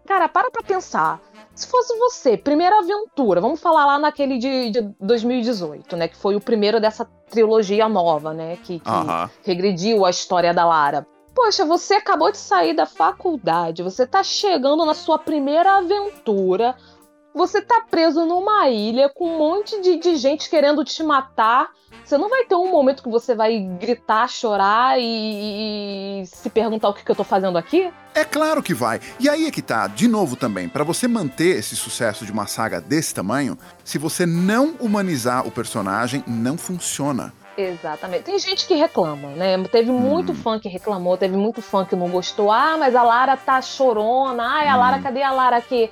cara, 0.06 0.28
para 0.28 0.52
pra 0.52 0.62
pensar. 0.62 1.20
Se 1.52 1.66
fosse 1.66 1.98
você, 1.98 2.36
primeira 2.36 2.78
aventura, 2.78 3.40
vamos 3.40 3.60
falar 3.60 3.86
lá 3.86 3.98
naquele 3.98 4.38
de, 4.38 4.70
de 4.70 4.82
2018, 5.00 5.96
né? 5.96 6.06
Que 6.06 6.16
foi 6.16 6.36
o 6.36 6.40
primeiro 6.40 6.78
dessa 6.78 7.04
trilogia 7.28 7.88
nova, 7.88 8.32
né? 8.32 8.56
Que, 8.62 8.78
que 8.78 8.88
Aham. 8.88 9.28
regrediu 9.42 10.04
a 10.04 10.10
história 10.10 10.54
da 10.54 10.64
Lara. 10.64 11.04
Poxa, 11.34 11.66
você 11.66 11.94
acabou 11.94 12.30
de 12.30 12.38
sair 12.38 12.72
da 12.72 12.86
faculdade, 12.86 13.82
você 13.82 14.06
tá 14.06 14.22
chegando 14.22 14.86
na 14.86 14.94
sua 14.94 15.18
primeira 15.18 15.76
aventura, 15.76 16.74
você 17.36 17.60
tá 17.60 17.82
preso 17.90 18.24
numa 18.24 18.68
ilha 18.68 19.08
com 19.08 19.28
um 19.28 19.38
monte 19.38 19.80
de, 19.80 19.96
de 19.98 20.16
gente 20.16 20.48
querendo 20.50 20.82
te 20.84 21.02
matar. 21.02 21.68
Você 22.04 22.16
não 22.16 22.28
vai 22.28 22.44
ter 22.44 22.54
um 22.54 22.70
momento 22.70 23.02
que 23.02 23.08
você 23.08 23.34
vai 23.34 23.58
gritar, 23.80 24.28
chorar 24.28 24.98
e, 24.98 26.22
e 26.22 26.26
se 26.26 26.48
perguntar 26.50 26.88
o 26.88 26.94
que, 26.94 27.04
que 27.04 27.10
eu 27.10 27.16
tô 27.16 27.24
fazendo 27.24 27.58
aqui? 27.58 27.90
É 28.14 28.24
claro 28.24 28.62
que 28.62 28.72
vai. 28.74 29.00
E 29.20 29.28
aí 29.28 29.46
é 29.46 29.50
que 29.50 29.60
tá, 29.62 29.86
de 29.86 30.06
novo 30.08 30.36
também, 30.36 30.68
pra 30.68 30.84
você 30.84 31.06
manter 31.08 31.56
esse 31.58 31.74
sucesso 31.76 32.24
de 32.24 32.32
uma 32.32 32.46
saga 32.46 32.80
desse 32.80 33.14
tamanho, 33.14 33.58
se 33.84 33.98
você 33.98 34.24
não 34.24 34.74
humanizar 34.80 35.46
o 35.46 35.50
personagem, 35.50 36.22
não 36.26 36.56
funciona. 36.56 37.32
Exatamente. 37.58 38.24
Tem 38.24 38.38
gente 38.38 38.66
que 38.66 38.74
reclama, 38.74 39.28
né? 39.30 39.56
Teve 39.72 39.90
muito 39.90 40.32
Hum. 40.32 40.34
fã 40.34 40.58
que 40.60 40.68
reclamou, 40.68 41.16
teve 41.16 41.36
muito 41.36 41.62
fã 41.62 41.86
que 41.86 41.96
não 41.96 42.08
gostou. 42.10 42.52
Ah, 42.52 42.76
mas 42.78 42.94
a 42.94 43.02
Lara 43.02 43.34
tá 43.36 43.62
chorona. 43.62 44.42
Ai, 44.46 44.68
a 44.68 44.76
Hum. 44.76 44.78
Lara, 44.80 44.98
cadê 45.00 45.22
a 45.22 45.32
Lara 45.32 45.60
que, 45.62 45.90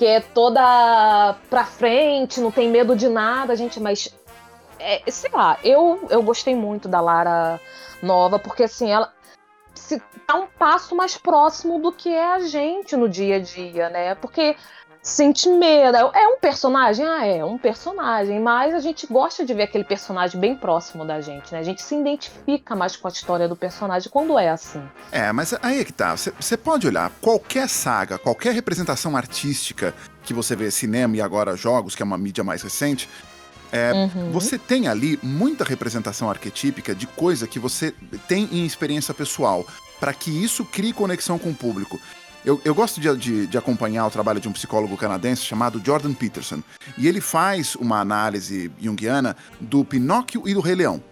que 0.00 0.06
é 0.06 0.18
toda 0.18 1.36
pra 1.50 1.62
frente, 1.62 2.40
não 2.40 2.50
tem 2.50 2.70
medo 2.70 2.96
de 2.96 3.06
nada, 3.06 3.54
gente? 3.54 3.78
Mas, 3.78 4.08
é, 4.78 5.02
sei 5.10 5.30
lá, 5.30 5.58
eu, 5.62 6.06
eu 6.08 6.22
gostei 6.22 6.56
muito 6.56 6.88
da 6.88 7.02
Lara 7.02 7.60
nova, 8.02 8.38
porque 8.38 8.62
assim, 8.62 8.90
ela 8.90 9.12
se 9.74 10.02
tá 10.26 10.36
um 10.36 10.46
passo 10.46 10.96
mais 10.96 11.18
próximo 11.18 11.78
do 11.78 11.92
que 11.92 12.08
é 12.08 12.32
a 12.32 12.38
gente 12.38 12.96
no 12.96 13.10
dia 13.10 13.36
a 13.36 13.40
dia, 13.40 13.90
né? 13.90 14.14
Porque 14.14 14.56
sente 15.02 15.48
medo. 15.48 15.96
É 15.96 16.28
um 16.28 16.38
personagem? 16.38 17.06
Ah, 17.06 17.26
é 17.26 17.44
um 17.44 17.56
personagem, 17.56 18.38
mas 18.40 18.74
a 18.74 18.80
gente 18.80 19.06
gosta 19.06 19.44
de 19.44 19.54
ver 19.54 19.64
aquele 19.64 19.84
personagem 19.84 20.38
bem 20.38 20.54
próximo 20.54 21.04
da 21.04 21.20
gente, 21.20 21.52
né? 21.52 21.60
A 21.60 21.62
gente 21.62 21.82
se 21.82 21.94
identifica 21.94 22.76
mais 22.76 22.96
com 22.96 23.08
a 23.08 23.10
história 23.10 23.48
do 23.48 23.56
personagem 23.56 24.10
quando 24.10 24.38
é 24.38 24.50
assim. 24.50 24.82
É, 25.10 25.32
mas 25.32 25.54
aí 25.62 25.80
é 25.80 25.84
que 25.84 25.92
tá. 25.92 26.14
Você 26.14 26.56
pode 26.56 26.86
olhar 26.86 27.10
qualquer 27.20 27.68
saga, 27.68 28.18
qualquer 28.18 28.52
representação 28.54 29.16
artística 29.16 29.94
que 30.22 30.34
você 30.34 30.54
vê 30.54 30.70
cinema 30.70 31.16
e 31.16 31.20
agora 31.20 31.56
jogos, 31.56 31.94
que 31.94 32.02
é 32.02 32.04
uma 32.04 32.18
mídia 32.18 32.44
mais 32.44 32.62
recente. 32.62 33.08
É, 33.72 33.92
Uhum. 33.92 34.32
Você 34.32 34.58
tem 34.58 34.88
ali 34.88 35.18
muita 35.22 35.64
representação 35.64 36.28
arquetípica 36.28 36.94
de 36.94 37.06
coisa 37.06 37.46
que 37.46 37.58
você 37.58 37.94
tem 38.26 38.48
em 38.50 38.66
experiência 38.66 39.14
pessoal, 39.14 39.64
para 40.00 40.12
que 40.12 40.30
isso 40.30 40.64
crie 40.64 40.92
conexão 40.92 41.38
com 41.38 41.50
o 41.50 41.54
público. 41.54 42.00
Eu, 42.44 42.60
eu 42.64 42.74
gosto 42.74 43.00
de, 43.00 43.14
de- 43.16 43.46
de 43.46 43.58
acompanhar 43.58 44.06
o 44.06 44.10
trabalho 44.10 44.40
de 44.40 44.48
um 44.48 44.52
psicólogo 44.52 44.96
canadense 44.96 45.42
chamado 45.42 45.80
Jordan 45.84 46.14
Peterson, 46.14 46.62
e 46.96 47.06
ele 47.06 47.20
faz 47.20 47.74
uma 47.76 48.00
análise 48.00 48.70
junguiana 48.80 49.36
do 49.60 49.84
Pinóquio 49.84 50.48
e 50.48 50.54
do 50.54 50.60
Rei 50.60 50.74
Leão. 50.74 51.02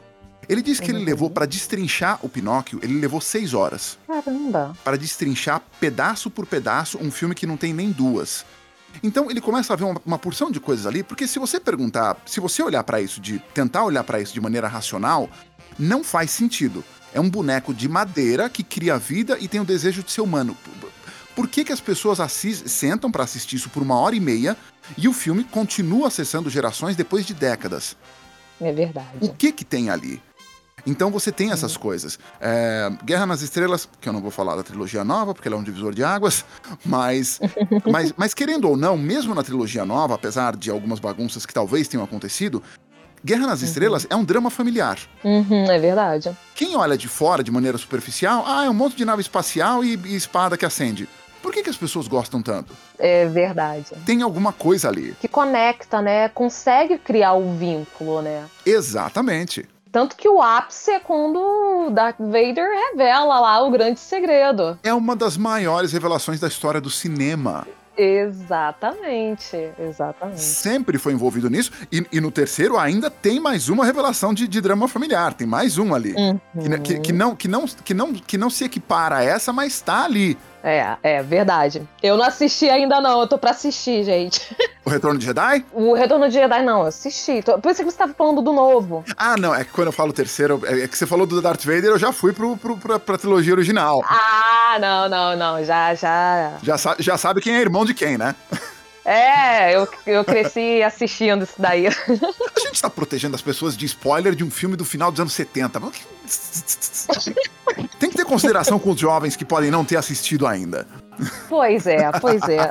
Ele 0.49 0.63
diz 0.63 0.81
que 0.81 0.91
ele 0.91 1.01
Uhum. 1.01 1.05
levou 1.05 1.29
para 1.31 1.45
destrinchar 1.45 2.19
o 2.23 2.29
Pinóquio, 2.31 2.81
ele 2.83 2.99
levou 2.99 3.21
seis 3.21 3.53
horas 3.53 3.99
Caramba. 4.07 4.73
para 4.83 4.97
destrinchar 4.97 5.61
pedaço 5.79 6.31
por 6.31 6.47
pedaço 6.47 6.97
um 7.03 7.11
filme 7.11 7.35
que 7.35 7.47
não 7.47 7.59
tem 7.59 7.75
nem 7.75 7.91
duas. 7.93 8.47
Então 9.03 9.31
ele 9.31 9.43
começa 9.43 9.75
a 9.75 9.77
ver 9.77 9.85
uma, 9.85 10.01
uma 10.07 10.19
porção 10.19 10.51
de 10.51 10.59
coisas 10.59 10.87
ali, 10.87 11.03
porque 11.03 11.27
se 11.29 11.39
você 11.39 11.61
perguntar, 11.61 12.17
se 12.25 12.41
você 12.41 12.63
olhar 12.63 12.83
para 12.85 13.03
isso 13.03 13.21
de 13.21 13.39
tentar 13.53 13.85
olhar 13.85 14.03
para 14.03 14.19
isso 14.19 14.33
de 14.33 14.41
maneira 14.41 14.67
racional, 14.67 15.29
não 15.79 16.03
faz 16.03 16.31
sentido. 16.31 16.83
É 17.13 17.21
um 17.21 17.29
boneco 17.29 17.75
de 17.75 17.87
madeira 17.87 18.49
que 18.49 18.63
cria 18.63 18.97
vida 18.99 19.37
e 19.39 19.47
tem 19.47 19.61
o 19.61 19.65
desejo 19.65 20.03
de 20.03 20.11
ser 20.11 20.23
humano. 20.23 20.57
Por- 21.39 21.49
que, 21.49 21.65
que 21.65 21.73
as 21.73 21.81
pessoas 21.81 22.19
sentam 22.67 23.13
para 23.13 23.23
assistir 23.23 23.55
isso 23.57 23.71
por 23.71 23.81
uma 23.81 23.95
hora 23.97 24.17
e 24.17 24.21
meia 24.21 24.57
e 24.97 25.07
o 25.07 25.13
filme 25.13 25.45
continua 25.45 26.09
acessando 26.09 26.51
gerações 26.51 26.97
depois 26.97 27.25
de 27.25 27.33
décadas? 27.33 27.97
É 28.61 28.73
O 28.73 28.75
verdade. 28.75 29.33
que 29.39 29.53
que 29.53 29.65
tem 29.65 29.89
ali? 29.89 30.21
Então 30.85 31.11
você 31.13 31.31
tem 31.31 31.53
essas 31.53 31.77
coisas. 31.77 32.19
É, 32.41 32.91
Guerra 33.05 33.25
nas 33.27 33.41
Estrelas, 33.43 33.89
que 34.01 34.09
eu 34.09 34.13
não 34.13 34.21
vou 34.21 34.33
falar 34.33 34.57
da 34.57 34.65
trilogia 34.65 35.05
nova, 35.05 35.33
porque 35.33 35.47
ela 35.47 35.57
é 35.57 35.61
um 35.61 35.63
divisor 35.63 35.95
de 35.95 36.03
águas, 36.03 36.45
mas, 36.85 37.39
mas, 37.89 38.13
mas 38.17 38.35
querendo 38.35 38.69
ou 38.69 38.77
não, 38.77 38.97
mesmo 38.97 39.33
na 39.35 39.45
trilogia 39.45 39.85
nova, 39.85 40.15
apesar 40.17 40.57
de 40.57 40.71
algumas 40.73 40.99
bagunças 40.99 41.47
que 41.47 41.55
talvez 41.55 41.87
tenham 41.87 42.03
acontecido, 42.05 42.61
Guerra 43.25 43.47
nas 43.49 43.63
Estrelas 43.63 44.07
é 44.11 44.15
um 44.17 44.25
drama 44.25 44.49
familiar. 44.51 44.99
Uhum, 45.25 45.71
é 45.71 45.79
verdade. 45.79 46.37
Quem 46.55 46.77
olha 46.77 46.97
de 46.97 47.09
fora 47.09 47.43
de 47.43 47.51
maneira 47.51 47.77
superficial, 47.77 48.45
ah, 48.47 48.65
é 48.65 48.71
um 48.71 48.75
monte 48.75 48.97
de 48.97 49.05
nave 49.05 49.21
espacial 49.23 49.85
e, 49.85 49.95
e 50.05 50.15
espada 50.17 50.57
que 50.57 50.65
acende. 50.65 51.09
Por 51.49 51.55
que, 51.55 51.63
que 51.63 51.71
as 51.71 51.79
pessoas 51.79 52.07
gostam 52.07 52.43
tanto? 52.43 52.75
É 52.99 53.25
verdade. 53.25 53.87
Tem 54.05 54.21
alguma 54.21 54.53
coisa 54.53 54.87
ali. 54.89 55.17
Que 55.19 55.27
conecta, 55.27 56.03
né? 56.03 56.29
Consegue 56.29 56.99
criar 56.99 57.33
o 57.33 57.55
vínculo, 57.57 58.21
né? 58.21 58.45
Exatamente. 58.67 59.67
Tanto 59.91 60.15
que 60.15 60.29
o 60.29 60.43
ápice 60.43 60.91
é 60.91 61.01
quando 61.01 61.39
o 61.39 61.91
Darth 61.91 62.19
Vader 62.19 62.69
revela 62.91 63.41
lá 63.41 63.63
o 63.65 63.71
grande 63.71 63.99
segredo. 63.99 64.79
É 64.83 64.93
uma 64.93 65.17
das 65.17 65.39
maiores 65.39 65.91
revelações 65.91 66.39
da 66.39 66.49
história 66.49 66.83
do 66.83 66.91
cinema. 66.91 67.67
Exatamente, 67.97 69.57
exatamente. 69.79 70.41
sempre 70.41 70.99
foi 70.99 71.13
envolvido 71.13 71.51
nisso. 71.51 71.73
E, 71.91 72.07
e 72.13 72.21
no 72.21 72.31
terceiro 72.31 72.79
ainda 72.79 73.11
tem 73.11 73.41
mais 73.41 73.69
uma 73.69 73.85
revelação 73.85 74.33
de, 74.33 74.47
de 74.47 74.61
drama 74.61 74.87
familiar. 74.87 75.35
Tem 75.35 75.47
mais 75.47 75.79
um 75.79 75.93
ali. 75.95 76.15
Uhum. 76.15 76.39
Que, 76.61 76.69
ne- 76.69 76.79
que- 76.79 77.01
que 77.01 77.13
não, 77.13 77.35
que, 77.35 77.49
não, 77.49 77.67
que, 77.67 77.95
não, 77.95 78.13
que 78.13 78.39
não 78.39 78.51
se 78.51 78.65
equipara 78.65 79.17
a 79.17 79.25
essa, 79.25 79.53
mas 79.53 79.81
tá 79.81 80.05
ali. 80.05 80.39
É, 80.63 80.97
é 81.03 81.23
verdade. 81.23 81.87
Eu 82.03 82.17
não 82.17 82.25
assisti 82.25 82.69
ainda 82.69 83.01
não, 83.01 83.21
eu 83.21 83.27
tô 83.27 83.39
pra 83.39 83.51
assistir, 83.51 84.05
gente. 84.05 84.57
O 84.85 84.91
Retorno 84.91 85.19
de 85.19 85.27
Jedi? 85.27 85.67
O 85.71 85.93
Retorno 85.93 86.27
de 86.29 86.33
Jedi 86.33 86.63
não, 86.63 86.81
eu 86.81 86.87
assisti. 86.87 87.43
Por 87.43 87.71
isso 87.71 87.85
que 87.85 87.91
você 87.91 87.99
tava 87.99 88.15
falando 88.15 88.41
do 88.41 88.55
novo. 88.55 89.05
Ah, 89.19 89.37
não. 89.37 89.55
É 89.55 89.63
que 89.63 89.71
quando 89.71 89.89
eu 89.89 89.93
falo 89.93 90.15
terceiro, 90.15 90.63
é 90.65 90.81
é 90.81 90.89
que 90.89 90.97
você 90.97 91.07
falou 91.07 91.27
do 91.27 91.43
Darth 91.43 91.63
Vader, 91.63 91.91
eu 91.91 91.99
já 91.99 92.11
fui 92.11 92.33
pro, 92.33 92.57
pro, 92.57 92.75
pra, 92.79 92.99
pra 92.99 93.19
trilogia 93.19 93.53
original. 93.53 94.03
Ah, 94.09 94.79
não, 94.81 95.07
não, 95.07 95.37
não, 95.37 95.63
já, 95.63 95.95
já. 95.95 96.53
Já, 96.63 96.77
já 96.99 97.19
sabe 97.19 97.43
quem 97.43 97.55
é 97.55 97.61
irmão 97.61 97.85
de 97.85 97.93
quem, 97.93 98.17
né? 98.17 98.35
É, 99.09 99.75
eu, 99.75 99.89
eu 100.07 100.23
cresci 100.23 100.83
assistindo 100.83 101.45
isso 101.45 101.55
daí. 101.59 101.87
A 101.89 102.61
gente 102.61 102.75
está 102.75 102.91
protegendo 102.91 103.35
as 103.35 103.41
pessoas 103.41 103.75
de 103.75 103.87
spoiler 103.87 104.35
de 104.35 104.45
um 104.45 104.51
filme 104.51 104.77
do 104.77 104.85
final 104.85 105.11
dos 105.11 105.19
anos 105.19 105.33
70. 105.33 105.81
Tem 107.99 108.11
que 108.11 108.17
ter 108.19 108.27
consideração 108.27 108.79
com 108.79 108.91
os 108.91 109.01
jovens 109.01 109.35
que 109.35 109.47
podem 109.47 109.71
não 109.71 109.83
ter 109.83 109.97
assistido 109.97 110.47
ainda. 110.47 110.87
Pois 111.49 111.87
é, 111.87 112.11
pois 112.21 112.43
é. 112.43 112.71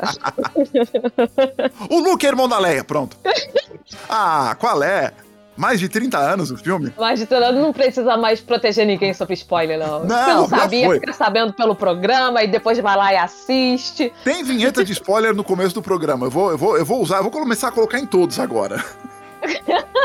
o 1.89 1.99
Luke 1.99 2.23
é 2.23 2.29
irmão 2.29 2.47
da 2.47 2.59
Leia, 2.59 2.83
pronto. 2.83 3.17
Ah, 4.07 4.55
qual 4.59 4.83
é? 4.83 5.11
Mais 5.57 5.79
de 5.79 5.89
30 5.89 6.17
anos 6.17 6.51
o 6.51 6.57
filme? 6.57 6.93
Mais 6.97 7.19
de 7.19 7.25
30 7.25 7.45
anos 7.45 7.61
não 7.61 7.73
precisa 7.73 8.15
mais 8.15 8.39
proteger 8.39 8.85
ninguém 8.85 9.13
sobre 9.13 9.33
spoiler, 9.33 9.79
não. 9.79 10.05
não 10.05 10.07
Você 10.07 10.33
não 10.33 10.47
sabia, 10.47 10.91
fica 10.91 11.13
sabendo 11.13 11.51
pelo 11.51 11.75
programa 11.75 12.43
e 12.43 12.47
depois 12.47 12.77
vai 12.79 12.95
lá 12.95 13.13
e 13.13 13.17
assiste. 13.17 14.13
Tem 14.23 14.43
vinheta 14.43 14.85
de 14.85 14.93
spoiler 14.93 15.33
no 15.33 15.43
começo 15.43 15.73
do 15.73 15.81
programa. 15.81 16.27
Eu 16.27 16.31
vou, 16.31 16.51
eu 16.51 16.57
vou, 16.57 16.77
eu 16.77 16.85
vou 16.85 17.01
usar, 17.01 17.17
eu 17.17 17.23
vou 17.23 17.31
começar 17.31 17.69
a 17.69 17.71
colocar 17.71 17.99
em 17.99 18.05
todos 18.05 18.39
agora. 18.39 18.83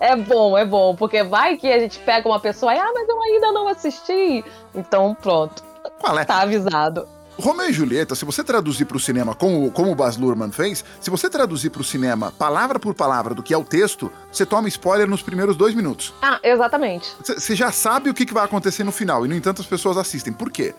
É 0.00 0.16
bom, 0.16 0.56
é 0.56 0.64
bom, 0.64 0.96
porque 0.96 1.22
vai 1.22 1.58
que 1.58 1.70
a 1.70 1.78
gente 1.78 1.98
pega 1.98 2.26
uma 2.26 2.40
pessoa 2.40 2.74
e, 2.74 2.78
ah, 2.78 2.90
mas 2.94 3.06
eu 3.06 3.20
ainda 3.20 3.52
não 3.52 3.68
assisti. 3.68 4.42
Então, 4.74 5.14
pronto. 5.14 5.62
Qual 6.00 6.18
é? 6.18 6.24
Tá 6.24 6.40
avisado. 6.40 7.06
Romeu 7.40 7.68
e 7.68 7.72
Julieta, 7.72 8.14
se 8.14 8.24
você 8.24 8.44
traduzir 8.44 8.84
para 8.84 8.96
o 8.96 9.00
cinema 9.00 9.34
como, 9.34 9.70
como 9.72 9.90
o 9.90 9.94
Baz 9.94 10.16
Luhrmann 10.16 10.52
fez, 10.52 10.84
se 11.00 11.10
você 11.10 11.28
traduzir 11.28 11.70
para 11.70 11.80
o 11.80 11.84
cinema 11.84 12.30
palavra 12.30 12.78
por 12.78 12.94
palavra 12.94 13.34
do 13.34 13.42
que 13.42 13.52
é 13.52 13.58
o 13.58 13.64
texto, 13.64 14.12
você 14.30 14.46
toma 14.46 14.68
spoiler 14.68 15.08
nos 15.08 15.22
primeiros 15.22 15.56
dois 15.56 15.74
minutos. 15.74 16.14
Ah, 16.22 16.38
exatamente. 16.42 17.08
Você 17.24 17.56
já 17.56 17.72
sabe 17.72 18.10
o 18.10 18.14
que, 18.14 18.24
que 18.24 18.34
vai 18.34 18.44
acontecer 18.44 18.84
no 18.84 18.92
final, 18.92 19.24
e 19.24 19.28
no 19.28 19.34
entanto 19.34 19.60
as 19.60 19.66
pessoas 19.66 19.96
assistem. 19.96 20.32
Por 20.32 20.50
quê? 20.50 20.74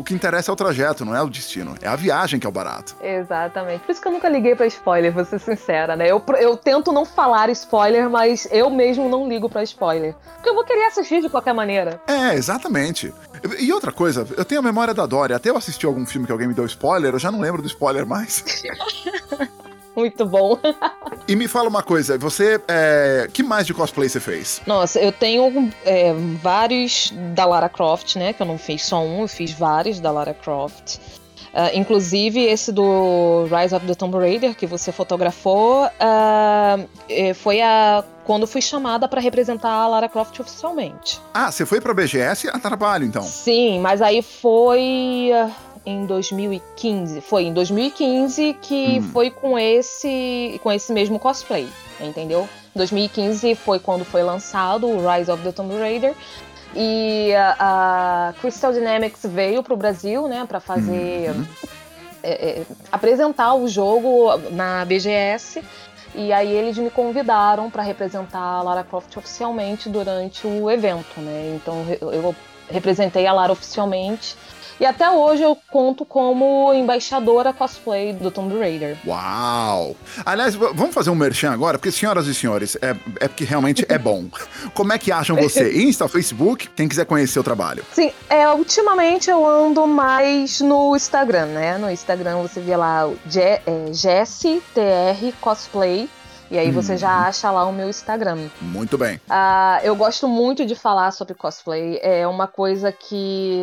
O 0.00 0.02
que 0.02 0.14
interessa 0.14 0.50
é 0.50 0.54
o 0.54 0.56
trajeto, 0.56 1.04
não 1.04 1.14
é 1.14 1.20
o 1.20 1.28
destino. 1.28 1.74
É 1.82 1.86
a 1.86 1.94
viagem 1.94 2.40
que 2.40 2.46
é 2.46 2.48
o 2.48 2.52
barato. 2.52 2.96
Exatamente. 3.02 3.80
Por 3.80 3.92
isso 3.92 4.00
que 4.00 4.08
eu 4.08 4.12
nunca 4.12 4.30
liguei 4.30 4.56
para 4.56 4.64
spoiler, 4.64 5.12
vou 5.12 5.26
ser 5.26 5.38
sincera, 5.38 5.94
né? 5.94 6.10
Eu, 6.10 6.24
eu 6.38 6.56
tento 6.56 6.90
não 6.90 7.04
falar 7.04 7.50
spoiler, 7.50 8.08
mas 8.08 8.48
eu 8.50 8.70
mesmo 8.70 9.10
não 9.10 9.28
ligo 9.28 9.50
para 9.50 9.62
spoiler. 9.62 10.14
Porque 10.36 10.48
eu 10.48 10.54
vou 10.54 10.64
querer 10.64 10.86
assistir 10.86 11.20
de 11.20 11.28
qualquer 11.28 11.52
maneira. 11.52 12.00
É, 12.06 12.32
exatamente. 12.34 13.12
E 13.58 13.70
outra 13.74 13.92
coisa, 13.92 14.26
eu 14.38 14.44
tenho 14.46 14.62
a 14.62 14.64
memória 14.64 14.94
da 14.94 15.04
Dory. 15.04 15.34
Até 15.34 15.50
eu 15.50 15.56
assisti 15.58 15.84
algum 15.84 16.06
filme 16.06 16.26
que 16.26 16.32
alguém 16.32 16.48
me 16.48 16.54
deu 16.54 16.64
spoiler, 16.64 17.12
eu 17.12 17.18
já 17.18 17.30
não 17.30 17.38
lembro 17.38 17.60
do 17.60 17.68
spoiler 17.68 18.06
mais. 18.06 18.42
Muito 20.00 20.24
bom. 20.24 20.58
e 21.28 21.36
me 21.36 21.46
fala 21.46 21.68
uma 21.68 21.82
coisa, 21.82 22.16
você. 22.16 22.58
É, 22.66 23.28
que 23.30 23.42
mais 23.42 23.66
de 23.66 23.74
cosplay 23.74 24.08
você 24.08 24.18
fez? 24.18 24.62
Nossa, 24.66 24.98
eu 24.98 25.12
tenho 25.12 25.70
é, 25.84 26.14
vários 26.42 27.12
da 27.34 27.44
Lara 27.44 27.68
Croft, 27.68 28.16
né? 28.16 28.32
Que 28.32 28.40
eu 28.40 28.46
não 28.46 28.56
fiz 28.56 28.82
só 28.82 29.02
um, 29.04 29.22
eu 29.22 29.28
fiz 29.28 29.52
vários 29.52 30.00
da 30.00 30.10
Lara 30.10 30.32
Croft. 30.32 30.98
Uh, 31.52 31.76
inclusive 31.76 32.40
esse 32.40 32.70
do 32.70 33.44
Rise 33.44 33.74
of 33.74 33.84
the 33.84 33.94
Tomb 33.96 34.16
Raider 34.16 34.54
que 34.54 34.68
você 34.68 34.92
fotografou 34.92 35.84
uh, 35.84 37.34
foi 37.34 37.60
a 37.60 38.04
quando 38.24 38.46
fui 38.46 38.62
chamada 38.62 39.08
para 39.08 39.20
representar 39.20 39.72
a 39.72 39.88
Lara 39.88 40.08
Croft 40.08 40.38
oficialmente. 40.38 41.20
Ah, 41.34 41.50
você 41.50 41.66
foi 41.66 41.80
para 41.80 41.92
BGS 41.92 42.48
a 42.48 42.58
trabalho 42.60 43.04
então? 43.04 43.22
Sim, 43.24 43.80
mas 43.80 44.00
aí 44.00 44.22
foi 44.22 45.32
em 45.84 46.06
2015. 46.06 47.20
Foi 47.20 47.44
em 47.44 47.52
2015 47.52 48.56
que 48.60 48.98
hum. 48.98 49.02
foi 49.12 49.30
com 49.30 49.58
esse 49.58 50.60
com 50.62 50.70
esse 50.70 50.92
mesmo 50.92 51.18
cosplay, 51.18 51.68
entendeu? 52.00 52.48
2015 52.74 53.54
foi 53.56 53.78
quando 53.78 54.04
foi 54.04 54.22
lançado 54.22 54.86
o 54.86 55.08
Rise 55.08 55.30
of 55.30 55.42
the 55.42 55.52
Tomb 55.52 55.76
Raider. 55.78 56.14
E 56.74 57.34
a, 57.34 58.28
a 58.28 58.32
Crystal 58.40 58.72
Dynamics 58.72 59.22
veio 59.24 59.62
para 59.62 59.74
o 59.74 59.76
Brasil, 59.76 60.28
né, 60.28 60.44
para 60.46 60.60
fazer 60.60 61.30
uhum. 61.30 61.46
é, 62.22 62.30
é, 62.30 62.62
apresentar 62.92 63.54
o 63.54 63.66
jogo 63.66 64.36
na 64.52 64.84
BGS. 64.84 65.62
E 66.14 66.32
aí 66.32 66.50
eles 66.52 66.76
me 66.76 66.90
convidaram 66.90 67.70
para 67.70 67.82
representar 67.82 68.38
a 68.38 68.62
Lara 68.62 68.84
Croft 68.84 69.16
oficialmente 69.16 69.88
durante 69.88 70.44
o 70.44 70.68
evento, 70.68 71.20
né? 71.20 71.56
Então 71.56 71.86
eu 72.00 72.34
representei 72.68 73.26
a 73.26 73.32
Lara 73.32 73.52
oficialmente 73.52 74.36
e 74.80 74.86
até 74.86 75.10
hoje 75.10 75.42
eu 75.42 75.56
conto 75.70 76.06
como 76.06 76.72
embaixadora 76.72 77.52
cosplay 77.52 78.14
do 78.14 78.30
Tomb 78.30 78.58
Raider. 78.58 78.96
Uau! 79.06 79.94
Aliás, 80.24 80.54
vamos 80.54 80.94
fazer 80.94 81.10
um 81.10 81.14
merchan 81.14 81.52
agora, 81.52 81.78
porque, 81.78 81.92
senhoras 81.92 82.26
e 82.26 82.34
senhores, 82.34 82.78
é, 82.80 82.96
é 83.20 83.28
porque 83.28 83.44
realmente 83.44 83.84
é 83.90 83.98
bom. 83.98 84.24
Como 84.72 84.90
é 84.92 84.98
que 84.98 85.12
acham 85.12 85.36
você? 85.36 85.70
Insta, 85.84 86.08
Facebook, 86.08 86.68
quem 86.74 86.88
quiser 86.88 87.04
conhecer 87.04 87.38
o 87.38 87.44
trabalho. 87.44 87.84
Sim, 87.92 88.10
é, 88.28 88.48
ultimamente 88.48 89.28
eu 89.28 89.46
ando 89.46 89.86
mais 89.86 90.62
no 90.62 90.96
Instagram, 90.96 91.46
né? 91.46 91.76
No 91.76 91.90
Instagram 91.90 92.38
você 92.38 92.58
vê 92.60 92.74
lá 92.74 93.06
o 93.06 93.18
Je 93.28 93.40
é, 93.40 93.62
Jessie 93.92 94.62
TR 94.74 95.36
Cosplay. 95.42 96.08
E 96.50 96.58
aí 96.58 96.72
você 96.72 96.96
já 96.96 97.16
uhum. 97.16 97.24
acha 97.26 97.50
lá 97.50 97.64
o 97.64 97.72
meu 97.72 97.88
Instagram. 97.88 98.48
Muito 98.60 98.98
bem. 98.98 99.16
Uh, 99.28 99.84
eu 99.84 99.94
gosto 99.94 100.26
muito 100.26 100.66
de 100.66 100.74
falar 100.74 101.12
sobre 101.12 101.32
cosplay. 101.32 102.00
É 102.02 102.26
uma 102.26 102.48
coisa 102.48 102.90
que 102.90 103.62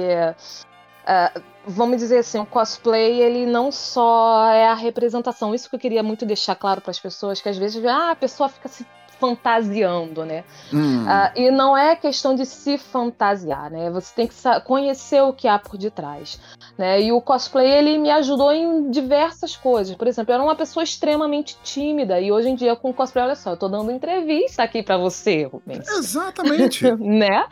Uh, 1.08 1.42
vamos 1.66 1.98
dizer 2.00 2.18
assim, 2.18 2.38
o 2.38 2.46
cosplay 2.46 3.22
ele 3.22 3.46
não 3.46 3.72
só 3.72 4.50
é 4.50 4.68
a 4.68 4.74
representação. 4.74 5.56
Isso 5.56 5.70
que 5.70 5.76
eu 5.76 5.80
queria 5.80 6.04
muito 6.04 6.26
deixar 6.26 6.56
claro 6.56 6.82
para 6.82 6.92
as 6.92 7.00
pessoas, 7.00 7.40
que 7.40 7.48
às 7.48 7.58
vezes 7.58 7.84
ah, 7.86 8.12
a 8.12 8.16
pessoa 8.16 8.50
fica 8.50 8.68
se 8.68 8.86
fantasiando, 9.20 10.26
né? 10.26 10.44
Hum. 10.72 11.06
Uh, 11.06 11.32
e 11.36 11.52
não 11.52 11.76
é 11.76 11.96
questão 11.96 12.36
de 12.36 12.46
se 12.46 12.78
fantasiar, 12.78 13.72
né? 13.72 13.90
Você 13.90 14.14
tem 14.14 14.28
que 14.28 14.36
conhecer 14.64 15.22
o 15.22 15.34
que 15.34 15.48
há 15.48 15.58
por 15.58 15.78
detrás, 15.78 16.40
né? 16.78 17.02
E 17.02 17.12
o 17.12 17.20
cosplay 17.20 17.70
ele 17.70 17.98
me 17.98 18.12
ajudou 18.12 18.52
em 18.52 18.92
diversas 18.92 19.56
coisas. 19.56 19.96
Por 19.96 20.08
exemplo, 20.08 20.32
eu 20.32 20.36
era 20.36 20.44
uma 20.44 20.56
pessoa 20.56 20.84
extremamente 20.84 21.58
tímida 21.64 22.20
e 22.22 22.32
hoje 22.32 22.50
em 22.50 22.56
dia 22.56 22.76
com 22.76 22.90
o 22.90 22.94
cosplay, 22.94 23.26
olha 23.26 23.36
só, 23.36 23.52
eu 23.52 23.58
tô 23.58 23.68
dando 23.68 23.92
entrevista 23.92 24.64
aqui 24.64 24.84
para 24.84 24.98
você, 24.98 25.44
Rubens. 25.44 25.88
Exatamente. 25.88 26.90
né? 27.00 27.46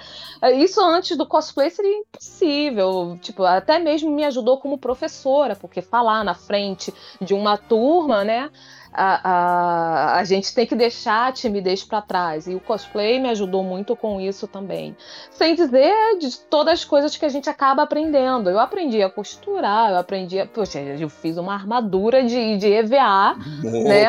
Isso 0.56 0.80
antes 0.82 1.18
do 1.18 1.26
cosplay 1.26 1.70
seria 1.70 1.98
impossível. 1.98 3.18
Tipo, 3.22 3.44
até 3.44 3.80
mesmo 3.80 4.12
me 4.12 4.24
ajudou 4.26 4.60
como 4.60 4.78
professora, 4.78 5.56
porque 5.56 5.82
falar 5.82 6.24
na 6.24 6.36
frente 6.36 6.94
de 7.20 7.34
uma 7.34 7.58
turma, 7.58 8.24
né? 8.24 8.50
A, 8.94 9.30
a, 9.30 10.16
a 10.18 10.24
gente 10.24 10.54
tem 10.54 10.66
que 10.66 10.76
deixar 10.76 11.28
a 11.28 11.32
timidez 11.32 11.84
para 11.84 12.02
trás. 12.02 12.48
E 12.48 12.56
o 12.56 12.60
cosplay 12.60 13.20
me 13.20 13.30
ajudou 13.30 13.64
muito 13.64 13.96
com 13.96 14.20
isso 14.20 14.48
também. 14.48 14.96
Sem 15.32 15.56
dizer 15.56 15.94
de 16.20 16.40
todas 16.40 16.76
as 16.76 16.86
coisas 16.86 17.16
que 17.18 17.26
a 17.26 17.30
gente 17.30 17.50
acaba 17.50 17.84
aprendendo. 17.84 18.50
Eu 18.50 18.60
aprendi 18.60 19.02
a 19.02 19.10
costurar, 19.10 19.92
eu 19.92 19.98
aprendi 19.98 20.40
a. 20.40 20.46
Poxa, 20.46 20.80
eu 20.80 21.10
fiz 21.10 21.38
uma 21.38 21.54
armadura 21.54 22.24
de, 22.24 22.58
de 22.58 22.72
EVA? 22.72 23.36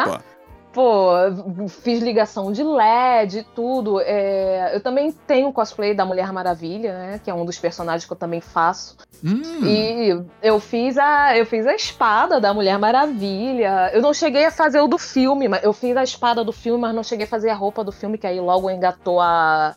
Opa. 0.05 0.19
né? 0.19 0.36
Pô, 0.77 1.09
fiz 1.71 2.03
ligação 2.03 2.53
de 2.53 2.63
LED 2.63 3.39
e 3.39 3.43
tudo. 3.43 3.99
É, 4.03 4.77
eu 4.77 4.81
também 4.83 5.11
tenho 5.11 5.51
cosplay 5.51 5.95
da 5.95 6.05
Mulher 6.05 6.31
Maravilha, 6.35 6.93
né? 6.93 7.21
Que 7.25 7.31
é 7.31 7.35
um 7.35 7.47
dos 7.47 7.59
personagens 7.59 8.05
que 8.05 8.13
eu 8.13 8.17
também 8.17 8.43
faço. 8.43 8.95
Hum. 9.25 9.41
E 9.65 10.23
eu 10.43 10.61
fiz 10.61 10.99
a 10.99 11.35
eu 11.35 11.47
fiz 11.47 11.67
a 11.67 11.75
espada 11.75 12.39
da 12.39 12.53
Mulher 12.53 12.79
Maravilha. 12.79 13.91
Eu 13.95 14.03
não 14.03 14.13
cheguei 14.13 14.45
a 14.45 14.51
fazer 14.51 14.81
o 14.81 14.87
do 14.87 14.99
filme, 14.99 15.49
mas 15.49 15.65
eu 15.65 15.73
fiz 15.73 15.97
a 15.97 16.05
espada 16.05 16.45
do 16.45 16.53
filme, 16.53 16.83
mas 16.83 16.95
não 16.95 17.03
cheguei 17.03 17.25
a 17.25 17.29
fazer 17.29 17.49
a 17.49 17.55
roupa 17.55 17.83
do 17.83 17.91
filme, 17.91 18.19
que 18.19 18.27
aí 18.27 18.39
logo 18.39 18.71
engatou 18.71 19.19
a 19.19 19.75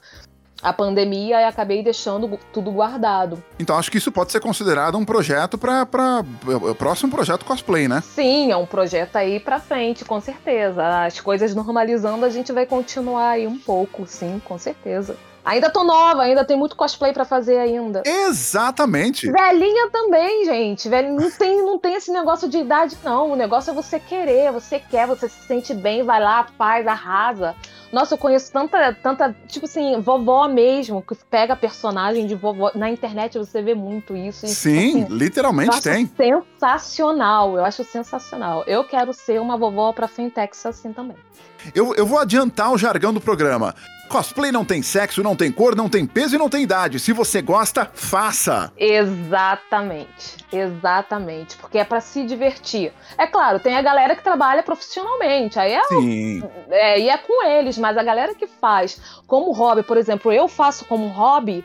a 0.62 0.74
pandemia 0.74 1.41
e 1.41 1.43
acabei 1.43 1.82
deixando 1.84 2.39
tudo 2.52 2.72
guardado. 2.72 3.41
Então 3.60 3.78
acho 3.78 3.91
que 3.91 3.98
isso 3.98 4.12
pode 4.12 4.32
ser 4.32 4.39
considerado 4.39 4.98
um 4.98 5.06
projeto 5.06 5.58
para 5.58 5.88
o 6.45 6.76
próximo 6.76 7.12
projeto 7.12 7.45
cosplay, 7.45 7.88
né? 7.88 8.02
Sim, 8.02 8.52
é 8.52 8.58
um 8.58 8.65
projeto 8.65 9.15
aí 9.15 9.39
para 9.39 9.60
frente, 9.60 10.06
com 10.06 10.19
certeza. 10.19 11.06
As 11.06 11.19
coisas 11.19 11.56
normalizando, 11.56 12.26
a 12.26 12.30
gente 12.30 12.52
vai 12.52 12.65
continuar 12.65 13.32
aí 13.32 13.48
um 13.48 13.58
pouco, 13.58 14.06
sim, 14.06 14.41
com 14.45 14.58
certeza. 14.58 15.15
Ainda 15.43 15.69
tô 15.69 15.84
nova, 15.84 16.24
ainda 16.24 16.43
tem 16.43 16.58
muito 16.58 16.76
cosplay 16.76 17.13
para 17.13 17.26
fazer 17.26 17.58
ainda. 17.58 18.04
Exatamente. 18.06 19.32
Velhinha 19.32 19.89
também, 19.89 20.45
gente. 20.45 20.88
Velhinha, 20.89 21.13
não 21.13 21.32
tem, 21.32 21.65
não 21.65 21.80
tem 21.80 21.95
esse 21.95 22.12
negócio 22.12 22.48
de 22.50 22.58
idade, 22.58 22.98
não. 23.04 23.32
O 23.32 23.36
negócio 23.36 23.72
é 23.72 23.74
você 23.74 24.00
querer, 24.00 24.52
você 24.52 24.80
quer, 24.80 25.08
você 25.08 25.30
se 25.30 25.48
sente 25.48 25.74
bem, 25.74 26.04
vai 26.04 26.19
lá, 26.22 26.45
faz, 26.58 26.86
arrasa. 26.86 27.56
Nossa, 27.91 28.13
eu 28.13 28.17
conheço 28.17 28.52
tanta, 28.52 28.93
tanta, 28.93 29.36
tipo 29.47 29.65
assim, 29.65 29.99
vovó 29.99 30.47
mesmo, 30.47 31.02
que 31.02 31.15
pega 31.30 31.56
personagem 31.56 32.28
de 32.28 32.36
vovó. 32.36 32.71
Na 32.75 32.89
internet 32.89 33.38
você 33.38 33.62
vê 33.62 33.73
muito 33.73 34.15
isso. 34.15 34.45
E, 34.45 34.49
Sim, 34.49 35.04
assim, 35.04 35.13
literalmente 35.13 35.82
tem. 35.82 36.10
Sensacional, 36.15 37.58
eu 37.58 37.65
acho 37.65 37.84
sensacional. 37.84 38.63
Eu 38.67 38.84
quero 38.84 39.13
ser 39.13 39.41
uma 39.41 39.58
vovó 39.58 39.91
pra 39.91 40.08
Fentex 40.08 40.65
assim 40.65 40.93
também. 40.93 41.17
Eu, 41.73 41.93
eu 41.95 42.06
vou 42.06 42.19
adiantar 42.19 42.71
o 42.71 42.78
jargão 42.78 43.13
do 43.13 43.19
programa. 43.19 43.75
Cosplay 44.10 44.52
não 44.52 44.65
tem 44.65 44.82
sexo, 44.82 45.22
não 45.22 45.36
tem 45.36 45.52
cor, 45.52 45.76
não 45.76 45.88
tem 45.88 46.06
peso 46.06 46.36
e 46.36 46.38
não 46.39 46.50
tem 46.50 46.63
idade. 46.63 47.00
Se 47.00 47.13
você 47.13 47.41
gosta, 47.41 47.89
faça. 47.93 48.74
Exatamente. 48.76 50.38
Exatamente. 50.52 51.56
Porque 51.58 51.78
é 51.78 51.84
para 51.84 52.02
se 52.02 52.26
divertir. 52.26 52.91
É 53.17 53.28
claro, 53.28 53.60
tem 53.60 53.76
a 53.78 53.82
galera 53.82 54.15
que 54.15 54.24
trabalha 54.24 54.63
profissionalmente. 54.63 55.60
Aí 55.60 55.74
é, 55.74 55.84
Sim. 55.84 56.43
é, 56.72 57.00
e 57.00 57.10
é 57.10 57.17
com 57.17 57.45
eles, 57.45 57.78
mas 57.78 57.95
a 57.98 58.04
galera 58.04 58.34
que 58.34 58.48
faz 58.48 59.00
como 59.28 59.52
hobby, 59.52 59.84
por 59.84 59.95
exemplo, 59.95 60.34
eu 60.34 60.48
faço 60.48 60.86
como 60.86 61.08
hobby. 61.08 61.63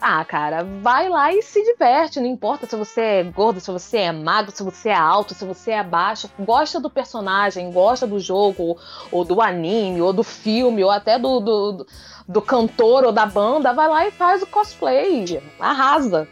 Ah, 0.00 0.24
cara, 0.24 0.64
vai 0.82 1.08
lá 1.08 1.32
e 1.32 1.40
se 1.42 1.62
diverte. 1.62 2.20
Não 2.20 2.26
importa 2.26 2.66
se 2.66 2.76
você 2.76 3.00
é 3.00 3.22
gordo, 3.22 3.60
se 3.60 3.70
você 3.70 3.98
é 3.98 4.12
magro, 4.12 4.54
se 4.54 4.62
você 4.62 4.90
é 4.90 4.94
alto, 4.94 5.34
se 5.34 5.44
você 5.44 5.70
é 5.72 5.82
baixo. 5.82 6.30
Gosta 6.38 6.78
do 6.78 6.90
personagem, 6.90 7.72
gosta 7.72 8.06
do 8.06 8.18
jogo, 8.18 8.76
ou 9.10 9.24
do 9.24 9.40
anime, 9.40 10.02
ou 10.02 10.12
do 10.12 10.22
filme, 10.22 10.84
ou 10.84 10.90
até 10.90 11.18
do, 11.18 11.40
do, 11.40 11.86
do 12.28 12.42
cantor 12.42 13.04
ou 13.04 13.12
da 13.12 13.24
banda. 13.24 13.72
Vai 13.72 13.88
lá 13.88 14.06
e 14.06 14.10
faz 14.10 14.42
o 14.42 14.46
cosplay. 14.46 15.42
Arrasa. 15.58 16.28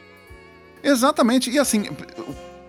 Exatamente. 0.83 1.51
E 1.51 1.59
assim, 1.59 1.85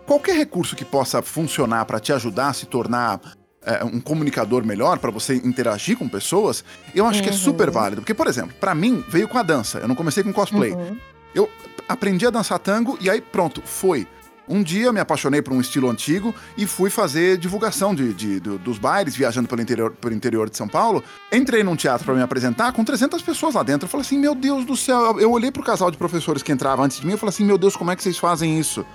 qualquer 0.05 0.37
recurso 0.37 0.75
que 0.75 0.85
possa 0.85 1.21
funcionar 1.21 1.85
para 1.85 1.99
te 1.99 2.13
ajudar 2.13 2.49
a 2.49 2.53
se 2.53 2.65
tornar 2.65 3.19
é, 3.65 3.83
um 3.83 3.99
comunicador 3.99 4.65
melhor 4.65 4.99
para 4.99 5.11
você 5.11 5.35
interagir 5.35 5.97
com 5.97 6.07
pessoas, 6.07 6.63
eu 6.93 7.05
acho 7.05 7.19
uhum. 7.19 7.23
que 7.23 7.29
é 7.29 7.33
super 7.33 7.67
uhum. 7.67 7.73
válido. 7.73 8.01
Porque, 8.01 8.13
por 8.13 8.27
exemplo, 8.27 8.53
para 8.59 8.75
mim 8.75 9.03
veio 9.07 9.27
com 9.27 9.37
a 9.37 9.43
dança. 9.43 9.79
Eu 9.79 9.87
não 9.87 9.95
comecei 9.95 10.23
com 10.23 10.33
cosplay. 10.33 10.71
Uhum. 10.71 10.97
Eu 11.33 11.49
aprendi 11.87 12.25
a 12.25 12.29
dançar 12.29 12.59
tango 12.59 12.97
e 13.01 13.09
aí 13.09 13.21
pronto, 13.21 13.61
foi. 13.65 14.07
Um 14.47 14.61
dia 14.61 14.91
me 14.91 14.99
apaixonei 14.99 15.41
por 15.41 15.53
um 15.53 15.61
estilo 15.61 15.89
antigo 15.89 16.35
e 16.57 16.67
fui 16.67 16.89
fazer 16.89 17.37
divulgação 17.37 17.95
de, 17.95 18.13
de, 18.13 18.39
de 18.41 18.57
dos 18.57 18.77
bailes, 18.77 19.15
viajando 19.15 19.47
pelo 19.47 19.61
interior, 19.61 19.91
pelo 19.91 20.13
interior 20.13 20.49
de 20.49 20.57
São 20.57 20.67
Paulo. 20.67 21.01
Entrei 21.31 21.63
num 21.63 21.77
teatro 21.77 22.05
para 22.05 22.13
me 22.13 22.21
apresentar 22.21 22.73
com 22.73 22.83
300 22.83 23.21
pessoas 23.21 23.55
lá 23.55 23.63
dentro. 23.63 23.85
Eu 23.85 23.89
falei 23.89 24.05
assim, 24.05 24.19
meu 24.19 24.35
Deus 24.35 24.65
do 24.65 24.75
céu. 24.75 25.17
Eu 25.17 25.31
olhei 25.31 25.49
pro 25.49 25.63
casal 25.63 25.89
de 25.89 25.97
professores 25.97 26.43
que 26.43 26.51
entrava 26.51 26.83
antes 26.83 26.99
de 26.99 27.07
mim 27.07 27.13
e 27.13 27.17
falei 27.17 27.29
assim, 27.29 27.45
meu 27.45 27.57
Deus, 27.57 27.77
como 27.77 27.89
é 27.91 27.95
que 27.95 28.03
vocês 28.03 28.17
fazem 28.17 28.59
isso? 28.59 28.85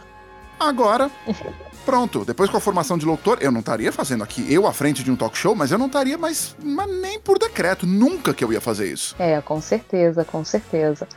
Agora, 0.61 1.11
pronto. 1.89 2.23
Depois 2.23 2.51
com 2.51 2.59
a 2.59 2.61
formação 2.61 2.99
de 2.99 3.07
locutor, 3.07 3.39
eu 3.41 3.51
não 3.51 3.61
estaria 3.61 3.91
fazendo 3.91 4.23
aqui 4.23 4.45
eu 4.53 4.67
à 4.67 4.75
frente 4.75 5.03
de 5.03 5.11
um 5.11 5.17
talk 5.17 5.37
show, 5.39 5.55
mas 5.55 5.73
eu 5.73 5.79
não 5.79 5.87
estaria 5.87 6.19
mais, 6.19 6.55
mas 6.63 6.87
nem 7.01 7.19
por 7.19 7.39
decreto. 7.39 7.87
Nunca 7.87 8.35
que 8.35 8.45
eu 8.45 8.53
ia 8.53 8.61
fazer 8.61 8.93
isso. 8.93 9.17
É, 9.19 9.41
com 9.41 9.59
certeza, 9.59 10.23
com 10.23 10.45
certeza. 10.45 11.09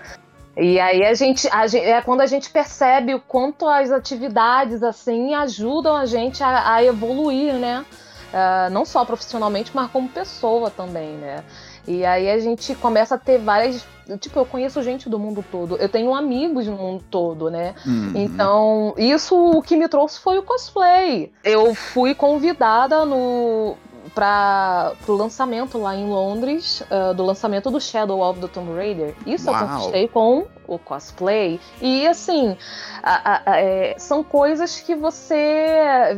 E 0.56 0.80
aí 0.80 1.04
a 1.04 1.14
gente, 1.14 1.46
a 1.52 1.68
gente, 1.68 1.86
é 1.86 2.02
quando 2.02 2.22
a 2.22 2.26
gente 2.26 2.50
percebe 2.50 3.14
o 3.14 3.20
quanto 3.20 3.68
as 3.68 3.92
atividades 3.92 4.82
assim 4.82 5.34
ajudam 5.34 5.98
a 5.98 6.06
gente 6.06 6.42
a, 6.42 6.76
a 6.76 6.84
evoluir, 6.84 7.54
né? 7.56 7.86
Uh, 8.32 8.72
não 8.72 8.86
só 8.86 9.04
profissionalmente, 9.04 9.72
mas 9.74 9.92
como 9.92 10.08
pessoa 10.08 10.70
também, 10.70 11.18
né? 11.18 11.44
E 11.88 12.06
aí 12.06 12.30
a 12.30 12.40
gente 12.40 12.76
começa 12.76 13.16
a 13.16 13.18
ter 13.18 13.40
várias. 13.40 13.86
Tipo, 14.20 14.40
eu 14.40 14.46
conheço 14.46 14.82
gente 14.84 15.10
do 15.10 15.18
mundo 15.18 15.44
todo. 15.52 15.78
Eu 15.78 15.90
tenho 15.90 16.14
amigos 16.14 16.68
no 16.68 16.76
mundo 16.76 17.04
todo, 17.10 17.50
né? 17.50 17.74
Uhum. 17.86 18.14
Então, 18.16 18.94
isso 18.98 19.36
o 19.36 19.62
que 19.62 19.76
me 19.76 19.88
trouxe 19.88 20.20
foi 20.20 20.38
o 20.38 20.44
cosplay. 20.44 21.32
Eu 21.44 21.74
fui 21.74 22.14
convidada 22.14 23.06
no 23.06 23.78
para 24.16 24.94
o 25.08 25.14
lançamento 25.14 25.78
lá 25.78 25.96
em 25.96 26.10
Londres, 26.10 26.82
uh, 26.82 27.14
do 27.14 27.24
lançamento 27.24 27.70
do 27.70 27.80
Shadow 27.80 28.20
of 28.20 28.40
the 28.40 28.48
Tomb 28.48 28.74
Raider. 28.74 29.16
Isso 29.26 29.50
Uau. 29.50 29.62
eu 29.62 29.68
conquistei 29.68 30.08
com 30.08 30.48
o 30.68 30.78
cosplay. 30.80 31.60
E 31.82 32.08
assim, 32.08 32.58
a, 33.02 33.34
a, 33.34 33.52
a, 33.52 33.62
é, 33.62 33.96
são 33.98 34.24
coisas 34.24 34.80
que 34.80 34.96
você. 34.96 35.78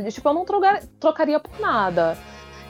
Tipo, 0.10 0.30
eu 0.30 0.34
não 0.34 0.46
trocaria 1.00 1.40
por 1.40 1.60
nada. 1.60 2.18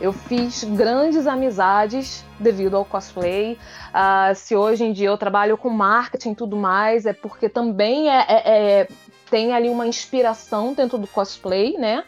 Eu 0.01 0.11
fiz 0.11 0.63
grandes 0.63 1.27
amizades 1.27 2.25
devido 2.39 2.75
ao 2.75 2.83
cosplay. 2.83 3.57
Uh, 3.89 4.35
se 4.35 4.55
hoje 4.55 4.83
em 4.83 4.91
dia 4.91 5.07
eu 5.07 5.17
trabalho 5.17 5.57
com 5.57 5.69
marketing 5.69 6.31
e 6.31 6.35
tudo 6.35 6.55
mais, 6.55 7.05
é 7.05 7.13
porque 7.13 7.47
também 7.47 8.09
é, 8.09 8.25
é, 8.27 8.41
é, 8.45 8.87
tem 9.29 9.53
ali 9.53 9.69
uma 9.69 9.87
inspiração 9.87 10.73
dentro 10.73 10.97
do 10.97 11.07
cosplay, 11.07 11.77
né? 11.77 12.03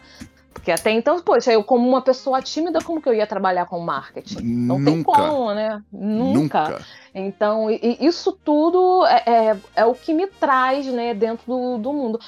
Porque 0.54 0.72
até 0.72 0.92
então, 0.92 1.22
poxa, 1.22 1.52
eu 1.52 1.64
como 1.64 1.88
uma 1.88 2.02
pessoa 2.02 2.42
tímida, 2.42 2.80
como 2.82 3.00
que 3.00 3.08
eu 3.08 3.14
ia 3.14 3.28
trabalhar 3.28 3.66
com 3.68 3.80
marketing? 3.80 4.42
Não 4.42 4.80
Nunca. 4.80 4.92
tem 4.92 5.04
como, 5.04 5.54
né? 5.54 5.82
Nunca. 5.94 6.64
Nunca. 6.64 6.86
Então, 7.14 7.70
isso 7.70 8.32
tudo 8.32 9.06
é, 9.06 9.24
é, 9.28 9.58
é, 9.76 9.86
o 9.86 9.94
que 9.94 10.14
me 10.14 10.28
traz, 10.28 10.88
né, 10.88 11.14
dentro 11.14 11.46
do, 11.46 11.78
do 11.78 11.94
mundo. 11.94 12.20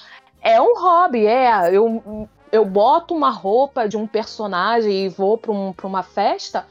É 0.41 0.61
um 0.61 0.79
hobby, 0.79 1.25
é. 1.25 1.75
Eu, 1.75 2.29
eu 2.51 2.65
boto 2.65 3.13
uma 3.13 3.29
roupa 3.29 3.87
de 3.87 3.97
um 3.97 4.07
personagem 4.07 5.05
e 5.05 5.09
vou 5.09 5.37
para 5.37 5.51
um, 5.51 5.73
uma 5.83 6.03
festa, 6.03 6.65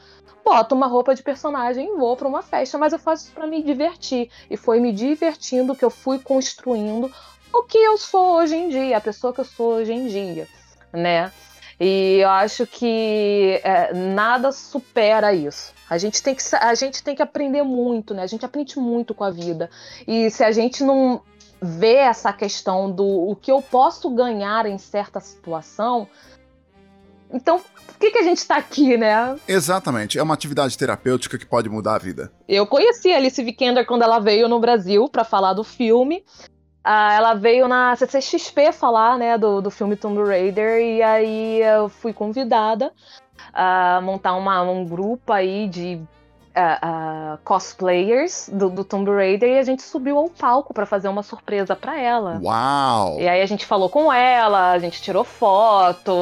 boto 0.45 0.75
uma 0.75 0.87
roupa 0.87 1.15
de 1.15 1.23
personagem 1.23 1.93
e 1.93 1.97
vou 1.97 2.17
para 2.17 2.29
uma 2.29 2.43
festa, 2.43 2.79
mas 2.79 2.93
eu 2.93 2.99
faço 2.99 3.25
isso 3.25 3.33
para 3.33 3.47
me 3.47 3.62
divertir. 3.62 4.31
E 4.51 4.57
foi 4.57 4.81
me 4.81 4.93
divertindo 4.93 5.75
que 5.75 5.85
eu 5.85 5.91
fui 5.91 6.19
construindo 6.19 7.12
o 7.53 7.62
que 7.62 7.79
eu 7.79 7.99
sou 7.99 8.37
hoje 8.37 8.55
em 8.55 8.69
dia, 8.69 8.97
a 8.97 9.01
pessoa 9.01 9.33
que 9.33 9.41
eu 9.41 9.45
sou 9.45 9.75
hoje 9.75 9.93
em 9.93 10.07
dia, 10.07 10.47
né? 10.93 11.33
E 11.79 12.19
eu 12.21 12.31
acho 12.31 12.67
que 12.67 13.61
é, 13.62 13.93
nada 13.93 14.51
supera 14.51 15.35
isso. 15.35 15.75
A 15.89 15.99
gente, 15.99 16.23
tem 16.23 16.35
que, 16.35 16.43
a 16.55 16.75
gente 16.75 17.03
tem 17.03 17.15
que 17.15 17.23
aprender 17.23 17.62
muito, 17.62 18.15
né? 18.15 18.23
A 18.23 18.27
gente 18.27 18.45
aprende 18.45 18.79
muito 18.79 19.15
com 19.15 19.23
a 19.23 19.31
vida. 19.31 19.71
E 20.07 20.31
se 20.31 20.43
a 20.43 20.51
gente 20.51 20.83
não 20.83 21.21
vê 21.66 21.96
essa 21.96 22.33
questão 22.33 22.90
do 22.90 23.05
o 23.05 23.37
que 23.37 23.50
eu 23.50 23.61
posso 23.61 24.11
ganhar 24.11 24.66
em 24.66 24.79
certa 24.79 25.20
situação, 25.20 26.09
então 27.33 27.61
por 27.87 27.98
que, 27.98 28.11
que 28.11 28.18
a 28.18 28.22
gente 28.22 28.38
está 28.38 28.57
aqui, 28.57 28.96
né? 28.96 29.37
Exatamente. 29.48 30.18
É 30.18 30.22
uma 30.22 30.35
atividade 30.35 30.76
terapêutica 30.76 31.38
que 31.38 31.46
pode 31.46 31.68
mudar 31.68 31.94
a 31.94 31.98
vida. 31.98 32.31
Eu 32.46 32.66
conheci 32.66 33.12
a 33.12 33.16
Alice 33.16 33.42
Vikander 33.42 33.87
quando 33.87 34.02
ela 34.02 34.18
veio 34.18 34.48
no 34.48 34.61
Brasil 34.61 35.09
para 35.09 35.24
falar 35.24 35.55
do 35.55 35.64
filme. 35.64 36.22
Ah, 36.85 37.14
ela 37.14 37.35
veio 37.35 37.66
na 37.66 37.96
CCXP 37.96 38.70
falar, 38.70 39.18
né, 39.18 39.37
do, 39.37 39.61
do 39.61 39.70
filme 39.72 39.96
Tomb 39.96 40.22
Raider, 40.22 40.81
e 40.81 41.02
aí 41.02 41.61
eu 41.61 41.88
fui 41.88 42.12
convidada 42.12 42.92
a 43.52 44.00
montar 44.02 44.35
uma, 44.35 44.62
um 44.62 44.85
grupo 44.85 45.33
aí 45.33 45.66
de 45.68 46.00
uh, 46.57 47.35
uh, 47.35 47.38
cosplayers 47.45 48.49
do, 48.53 48.71
do, 48.71 48.85
Tomb 48.85 49.11
Raider 49.11 49.51
e 49.51 49.59
a 49.59 49.62
gente 49.62 49.83
subiu 49.83 50.16
ao 50.16 50.31
palco 50.31 50.73
para 50.73 50.87
fazer 50.87 51.09
uma 51.09 51.23
surpresa 51.23 51.77
para 51.77 52.01
ela. 52.01 52.40
Uau! 52.42 53.21
E 53.21 53.29
aí 53.29 53.42
a 53.42 53.47
gente 53.47 53.66
falou 53.66 53.88
com 53.88 54.12
ela, 54.12 54.73
a 54.73 54.79
gente 54.79 55.01
tirou 55.03 55.25
foto, 55.25 56.12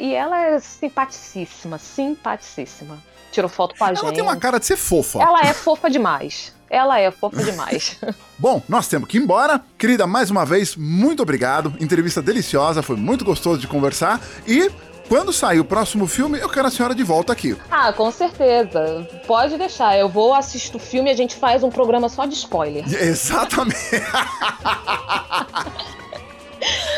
e 0.00 0.14
ela 0.14 0.40
é 0.40 0.60
simpaticíssima, 0.60 1.78
simpaticíssima. 1.78 2.98
Tirou 3.32 3.50
foto 3.50 3.74
com 3.76 3.84
a 3.84 3.88
ela 3.88 3.96
gente. 3.96 4.04
Ela 4.04 4.14
tem 4.14 4.22
uma 4.22 4.36
cara 4.36 4.58
de 4.58 4.66
ser 4.66 4.76
fofa. 4.76 5.20
Ela 5.20 5.40
é 5.40 5.52
fofa 5.52 5.90
demais. 5.90 6.54
Ela 6.70 6.98
é 6.98 7.10
fofa 7.10 7.44
demais. 7.44 7.98
Bom, 8.38 8.62
nós 8.68 8.88
temos 8.88 9.08
que 9.08 9.18
ir 9.18 9.22
embora. 9.22 9.60
Querida, 9.76 10.06
mais 10.06 10.30
uma 10.30 10.44
vez, 10.44 10.74
muito 10.74 11.22
obrigado. 11.22 11.74
Entrevista 11.80 12.22
deliciosa, 12.22 12.82
foi 12.82 12.96
muito 12.96 13.24
gostoso 13.24 13.60
de 13.60 13.66
conversar. 13.66 14.20
E 14.46 14.70
quando 15.08 15.32
sair 15.32 15.60
o 15.60 15.64
próximo 15.64 16.06
filme, 16.06 16.38
eu 16.38 16.48
quero 16.48 16.68
a 16.68 16.70
senhora 16.70 16.94
de 16.94 17.02
volta 17.02 17.32
aqui. 17.32 17.56
Ah, 17.70 17.92
com 17.92 18.10
certeza. 18.10 19.06
Pode 19.26 19.56
deixar. 19.56 19.96
Eu 19.96 20.08
vou 20.08 20.34
assistir 20.34 20.76
o 20.76 20.78
filme 20.78 21.10
e 21.10 21.12
a 21.12 21.16
gente 21.16 21.36
faz 21.36 21.62
um 21.62 21.70
programa 21.70 22.08
só 22.08 22.26
de 22.26 22.34
spoiler. 22.34 22.84
Exatamente. 23.02 23.76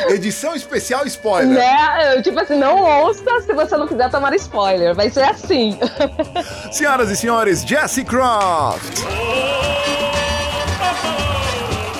Edição 0.08 0.54
especial 0.54 1.06
spoiler. 1.06 1.58
Né? 1.58 2.22
Tipo 2.22 2.40
assim, 2.40 2.58
não 2.58 2.82
ouça 3.02 3.22
se 3.42 3.52
você 3.52 3.76
não 3.76 3.86
quiser 3.86 4.10
tomar 4.10 4.34
spoiler. 4.36 4.94
Vai 4.94 5.10
ser 5.10 5.24
assim. 5.24 5.78
Senhoras 6.72 7.10
e 7.10 7.16
senhores, 7.16 7.62
Jesse 7.62 8.04
Croft. 8.04 9.02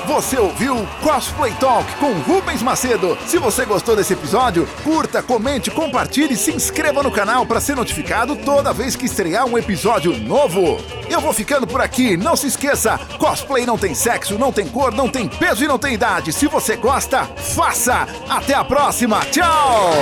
Você 0.08 0.38
ouviu 0.38 0.88
Cosplay 1.02 1.52
Talk 1.60 1.84
com 1.96 2.14
Rubens 2.20 2.62
Macedo. 2.62 3.16
Se 3.26 3.36
você 3.36 3.66
gostou 3.66 3.94
desse 3.94 4.14
episódio, 4.14 4.66
curta, 4.82 5.22
comente, 5.22 5.70
compartilhe 5.70 6.32
e 6.32 6.36
se 6.36 6.50
inscreva 6.50 7.02
no 7.02 7.10
canal 7.10 7.44
para 7.44 7.60
ser 7.60 7.76
notificado 7.76 8.34
toda 8.34 8.72
vez 8.72 8.96
que 8.96 9.04
estrear 9.04 9.44
um 9.44 9.58
episódio 9.58 10.16
novo. 10.18 10.80
Eu 11.10 11.20
vou 11.20 11.34
ficando 11.34 11.66
por 11.66 11.82
aqui. 11.82 12.16
Não 12.16 12.36
se 12.36 12.46
esqueça, 12.46 12.98
cosplay 13.18 13.66
não 13.66 13.76
tem 13.76 13.94
sexo, 13.94 14.38
não 14.38 14.50
tem 14.50 14.66
cor, 14.66 14.94
não 14.94 15.10
tem 15.10 15.28
peso 15.28 15.62
e 15.62 15.68
não 15.68 15.78
tem 15.78 15.92
idade. 15.92 16.32
Se 16.32 16.46
você 16.46 16.74
gosta, 16.74 17.26
faça. 17.36 18.08
Até 18.30 18.54
a 18.54 18.64
próxima. 18.64 19.20
Tchau. 19.26 19.92